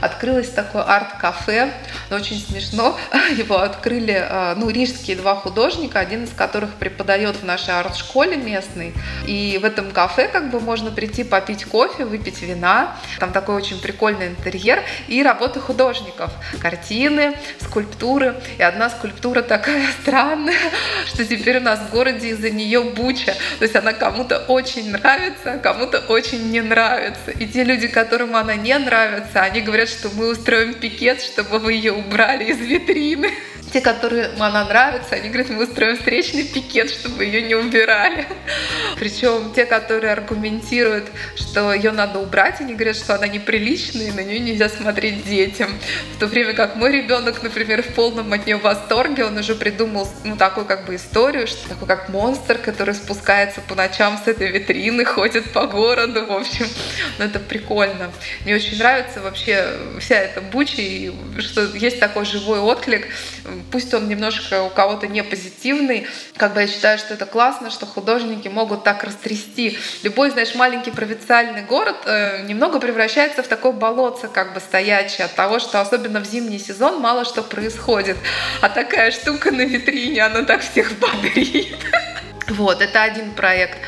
открылось 0.00 0.50
такое 0.50 0.82
арт-кафе, 0.82 1.72
но 2.10 2.16
очень 2.16 2.38
смешно. 2.38 2.96
Его 3.36 3.58
открыли, 3.58 4.24
а, 4.28 4.54
ну, 4.54 4.70
рижские 4.70 5.16
два 5.16 5.34
художника, 5.34 5.98
один 5.98 6.24
из 6.24 6.30
которых 6.30 6.74
преподает 6.74 7.36
в 7.36 7.44
нашей 7.44 7.74
арт-школе 7.74 8.36
местной. 8.36 8.92
И 9.26 9.58
в 9.60 9.64
этом 9.64 9.90
кафе 9.90 10.28
как 10.28 10.50
бы 10.50 10.60
можно 10.60 10.92
прийти 10.92 11.24
попить 11.24 11.64
кофе, 11.64 12.04
выпить 12.04 12.42
вина. 12.42 12.96
Там 13.18 13.32
такой 13.32 13.56
очень 13.56 13.80
прикольный 13.80 14.28
интерьер 14.28 14.82
и 15.08 15.22
работы 15.24 15.58
художников. 15.58 16.30
Картины, 16.60 17.36
скульптуры. 17.60 18.36
И 18.58 18.62
одна 18.62 18.90
скульптура 18.90 19.42
такая 19.42 19.86
странная, 20.02 20.54
что 21.06 21.24
теперь 21.24 21.58
у 21.58 21.62
нас 21.62 21.80
в 21.80 21.90
городе 21.90 22.28
из-за 22.28 22.50
нее 22.50 22.80
буча. 22.82 23.34
То 23.58 23.64
есть 23.64 23.74
она 23.74 23.92
кому-то 23.92 24.38
очень 24.48 24.83
нравится, 24.90 25.54
а 25.54 25.58
кому-то 25.58 26.00
очень 26.00 26.50
не 26.50 26.60
нравится. 26.60 27.30
И 27.30 27.46
те 27.46 27.64
люди, 27.64 27.88
которым 27.88 28.36
она 28.36 28.56
не 28.56 28.76
нравится, 28.78 29.42
они 29.42 29.60
говорят, 29.60 29.88
что 29.88 30.08
мы 30.10 30.30
устроим 30.30 30.74
пикет, 30.74 31.22
чтобы 31.22 31.58
вы 31.58 31.74
ее 31.74 31.92
убрали 31.92 32.44
из 32.44 32.58
витрины. 32.58 33.30
Те, 33.74 33.80
которым 33.80 34.40
она 34.40 34.64
нравится, 34.66 35.16
они 35.16 35.30
говорят, 35.30 35.50
мы 35.50 35.64
устроим 35.64 35.96
встречный 35.96 36.44
пикет, 36.44 36.92
чтобы 36.92 37.24
ее 37.24 37.42
не 37.42 37.56
убирали. 37.56 38.24
Причем 39.00 39.52
те, 39.52 39.66
которые 39.66 40.12
аргументируют, 40.12 41.08
что 41.34 41.74
ее 41.74 41.90
надо 41.90 42.20
убрать, 42.20 42.60
они 42.60 42.74
говорят, 42.74 42.94
что 42.94 43.16
она 43.16 43.26
неприличная, 43.26 44.10
и 44.10 44.12
на 44.12 44.20
нее 44.20 44.38
нельзя 44.38 44.68
смотреть 44.68 45.24
детям. 45.24 45.76
В 46.14 46.20
то 46.20 46.28
время 46.28 46.54
как 46.54 46.76
мой 46.76 46.92
ребенок, 46.92 47.42
например, 47.42 47.82
в 47.82 47.88
полном 47.94 48.32
от 48.32 48.46
нее 48.46 48.58
восторге, 48.58 49.24
он 49.24 49.36
уже 49.36 49.56
придумал 49.56 50.08
ну, 50.22 50.36
такую 50.36 50.66
как 50.66 50.86
бы 50.86 50.94
историю, 50.94 51.48
что 51.48 51.68
такой 51.68 51.88
как 51.88 52.10
монстр, 52.10 52.58
который 52.58 52.94
спускается 52.94 53.60
по 53.60 53.74
ночам 53.74 54.20
с 54.24 54.28
этой 54.28 54.52
витрины, 54.52 55.04
ходит 55.04 55.52
по 55.52 55.66
городу, 55.66 56.24
в 56.26 56.30
общем. 56.30 56.68
Ну, 57.18 57.24
это 57.24 57.40
прикольно. 57.40 58.12
Мне 58.44 58.54
очень 58.54 58.78
нравится 58.78 59.20
вообще 59.20 59.66
вся 59.98 60.14
эта 60.14 60.40
буча, 60.40 60.80
и 60.80 61.12
что 61.40 61.64
есть 61.74 61.98
такой 61.98 62.24
живой 62.24 62.60
отклик 62.60 63.08
пусть 63.70 63.92
он 63.94 64.08
немножко 64.08 64.62
у 64.62 64.70
кого-то 64.70 65.06
не 65.06 65.22
позитивный, 65.22 66.06
как 66.36 66.54
бы 66.54 66.60
я 66.62 66.66
считаю, 66.66 66.98
что 66.98 67.14
это 67.14 67.26
классно, 67.26 67.70
что 67.70 67.86
художники 67.86 68.48
могут 68.48 68.84
так 68.84 69.04
растрясти. 69.04 69.78
Любой, 70.02 70.30
знаешь, 70.30 70.54
маленький 70.54 70.90
провинциальный 70.90 71.62
город 71.62 71.96
э, 72.06 72.44
немного 72.46 72.80
превращается 72.80 73.42
в 73.42 73.48
такое 73.48 73.72
болотце, 73.72 74.28
как 74.28 74.54
бы 74.54 74.60
стоячее 74.60 75.26
от 75.26 75.34
того, 75.34 75.58
что 75.58 75.80
особенно 75.80 76.20
в 76.20 76.26
зимний 76.26 76.58
сезон 76.58 77.00
мало 77.00 77.24
что 77.24 77.42
происходит. 77.42 78.16
А 78.60 78.68
такая 78.68 79.10
штука 79.10 79.50
на 79.50 79.62
витрине, 79.62 80.24
она 80.24 80.42
так 80.42 80.62
всех 80.62 80.92
бодрит. 80.98 81.76
Вот, 82.46 82.82
это 82.82 83.02
один 83.02 83.30
проект. 83.30 83.78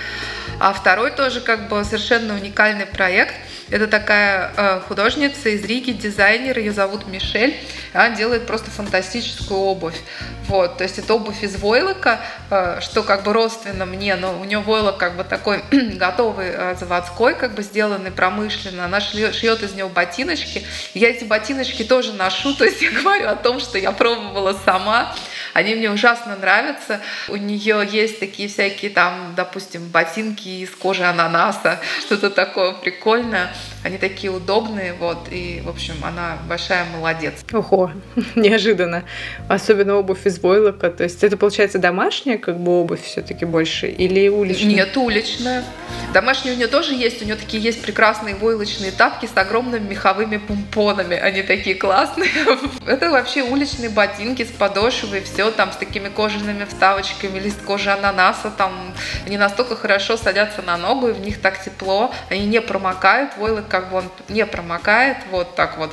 А 0.59 0.73
второй 0.73 1.11
тоже 1.11 1.43
как 1.43 1.69
бы 1.69 1.85
совершенно 1.85 2.35
уникальный 2.35 2.87
проект– 2.87 3.35
это 3.69 3.89
такая 3.89 4.53
э, 4.57 4.81
художница 4.87 5.49
из 5.49 5.65
Риги, 5.65 5.91
дизайнер, 5.91 6.59
ее 6.59 6.73
зовут 6.73 7.09
Мишель. 7.09 7.57
Она 7.93 8.11
делает 8.11 8.47
просто 8.47 8.71
фантастическую 8.71 9.59
обувь. 9.59 9.99
Вот, 10.47 10.79
то 10.79 10.85
есть 10.85 10.99
это 10.99 11.15
обувь 11.15 11.43
из 11.43 11.57
войлока, 11.57 12.21
э, 12.51 12.79
что 12.81 13.03
как 13.03 13.25
бы 13.25 13.33
родственно 13.33 13.85
мне, 13.85 14.15
но 14.15 14.39
у 14.39 14.45
нее 14.45 14.61
войлок 14.61 14.99
как 14.99 15.17
бы 15.17 15.25
такой 15.25 15.65
готовый 15.71 16.51
э, 16.53 16.77
заводской, 16.79 17.35
как 17.35 17.55
бы 17.55 17.63
сделанный 17.65 18.13
промышленно. 18.13 18.85
Она 18.85 19.01
шьет, 19.01 19.35
шьет 19.35 19.63
из 19.65 19.75
него 19.75 19.89
ботиночки. 19.89 20.65
Я 20.95 21.11
эти 21.11 21.25
ботиночки 21.25 21.83
тоже 21.83 22.13
ношу, 22.13 22.55
то 22.59 22.65
есть 22.65 22.81
я 22.81 22.93
говорю 22.93 23.29
о 23.29 23.35
том, 23.35 23.59
что 23.59 23.79
я 23.79 23.91
пробовала 23.91 24.57
сама. 24.65 25.13
Они 25.57 25.75
мне 25.75 25.91
ужасно 25.91 26.37
нравятся. 26.37 27.01
У 27.31 27.37
нее 27.37 27.89
есть 27.91 28.21
такие 28.21 28.47
всякие 28.47 28.91
там, 28.91 29.33
допустим, 29.35 29.89
ботинки 29.89 30.47
из 30.49 30.69
кожи 30.69 31.03
ананаса, 31.03 31.81
что-то 32.01 32.29
такое 32.29 32.75
прикольное. 32.75 33.51
Они 33.83 33.97
такие 33.97 34.31
удобные, 34.31 34.93
вот, 34.93 35.29
и, 35.31 35.63
в 35.65 35.71
общем, 35.71 35.95
она 36.03 36.37
большая 36.47 36.85
молодец. 36.95 37.43
Ого, 37.55 37.91
неожиданно. 38.35 39.05
Особенно 39.49 39.95
обувь 39.95 40.27
из 40.27 40.39
войлока. 40.41 40.91
То 40.91 41.05
есть 41.05 41.25
это, 41.25 41.39
получается, 41.39 41.79
домашняя 41.79 42.37
как 42.37 42.59
бы 42.59 42.73
обувь 42.73 43.03
все 43.03 43.23
таки 43.23 43.47
больше 43.47 43.87
или 43.87 44.29
уличная? 44.29 44.69
Нет, 44.69 44.95
уличная. 44.99 45.65
Домашняя 46.13 46.53
у 46.53 46.57
нее 46.59 46.67
тоже 46.67 46.93
есть. 46.93 47.23
У 47.23 47.25
нее 47.25 47.37
такие 47.37 47.63
есть 47.63 47.81
прекрасные 47.81 48.35
войлочные 48.35 48.91
тапки 48.91 49.25
с 49.25 49.35
огромными 49.35 49.89
меховыми 49.89 50.37
помпонами. 50.37 51.17
Они 51.17 51.43
такие 51.43 51.77
классные. 51.77 52.29
Это 52.87 53.11
вообще 53.11 53.43
уличные 53.43 53.89
ботинки 53.89 54.45
с 54.45 54.49
подошвой, 54.49 55.23
все 55.23 55.46
там 55.51 55.73
с 55.73 55.77
такими 55.77 56.09
кожаными 56.09 56.65
вставочками, 56.65 57.39
лист 57.39 57.63
кожи 57.63 57.91
ананаса, 57.91 58.51
там 58.51 58.95
они 59.27 59.39
настолько 59.39 59.77
хорошо 59.77 60.17
садятся 60.17 60.63
на 60.63 60.77
ногу, 60.77 61.09
и 61.09 61.13
в 61.13 61.21
них 61.21 61.41
так 61.41 61.63
тепло, 61.63 62.13
они 62.31 62.47
не 62.47 62.61
промокают, 62.61 63.37
войлок 63.37 63.69
как 63.69 63.91
бы 63.91 63.99
он 63.99 64.11
не 64.29 64.47
промокает, 64.47 65.19
вот 65.31 65.55
так 65.55 65.79
вот 65.79 65.93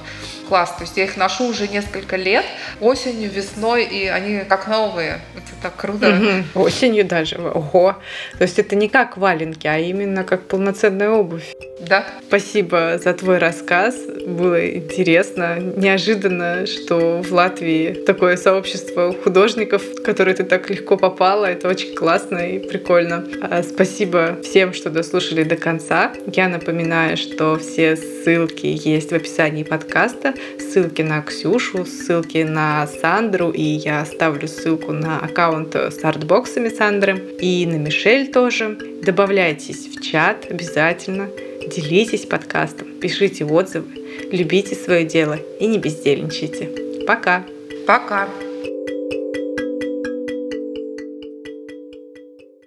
класс. 0.53 0.75
То 0.77 0.83
есть 0.83 0.97
я 0.97 1.05
их 1.05 1.17
ношу 1.17 1.47
уже 1.47 1.67
несколько 1.67 2.15
лет, 2.15 2.45
осенью, 2.79 3.31
весной, 3.31 3.85
и 3.85 4.05
они 4.05 4.41
как 4.47 4.67
новые. 4.67 5.19
Это 5.35 5.51
так 5.63 5.75
круто. 5.75 6.09
Угу. 6.53 6.61
Осенью 6.63 7.05
даже. 7.05 7.37
Ого. 7.37 7.95
То 8.37 8.43
есть 8.43 8.59
это 8.59 8.75
не 8.75 8.87
как 8.87 9.17
валенки, 9.17 9.65
а 9.65 9.79
именно 9.79 10.23
как 10.23 10.43
полноценная 10.43 11.09
обувь. 11.09 11.55
Да. 11.87 12.05
Спасибо 12.27 12.99
за 13.03 13.13
твой 13.13 13.39
рассказ. 13.39 13.95
Было 14.27 14.75
интересно, 14.77 15.59
неожиданно, 15.59 16.65
что 16.65 17.21
в 17.21 17.31
Латвии 17.33 18.03
такое 18.05 18.37
сообщество 18.37 19.13
художников, 19.23 19.81
в 19.81 20.03
которое 20.03 20.33
ты 20.33 20.43
так 20.43 20.69
легко 20.69 20.97
попала. 20.97 21.45
Это 21.45 21.67
очень 21.67 21.95
классно 21.95 22.37
и 22.37 22.59
прикольно. 22.59 23.25
А, 23.41 23.63
спасибо 23.63 24.37
всем, 24.43 24.73
что 24.73 24.89
дослушали 24.89 25.43
до 25.43 25.55
конца. 25.55 26.13
Я 26.27 26.47
напоминаю, 26.47 27.17
что 27.17 27.57
все 27.57 27.95
ссылки 27.97 28.67
есть 28.67 29.11
в 29.11 29.15
описании 29.15 29.63
подкаста. 29.63 30.33
Ссылки 30.59 31.01
на 31.01 31.21
Ксюшу, 31.21 31.85
ссылки 31.85 32.43
на 32.43 32.87
Сандру, 32.87 33.51
и 33.51 33.61
я 33.61 34.01
оставлю 34.01 34.47
ссылку 34.47 34.91
на 34.91 35.19
аккаунт 35.19 35.75
с 35.75 36.03
артбоксами 36.03 36.69
Сандры 36.69 37.17
и 37.39 37.65
на 37.65 37.75
Мишель 37.75 38.31
тоже. 38.31 38.77
Добавляйтесь 39.03 39.87
в 39.87 40.01
чат 40.01 40.47
обязательно. 40.49 41.29
Делитесь 41.75 42.25
подкастом, 42.25 42.87
пишите 42.99 43.45
отзывы, 43.45 43.87
любите 44.31 44.75
свое 44.75 45.05
дело 45.05 45.39
и 45.59 45.65
не 45.65 45.77
бездельничайте. 45.77 46.69
Пока! 47.07 47.45
Пока! 47.87 48.27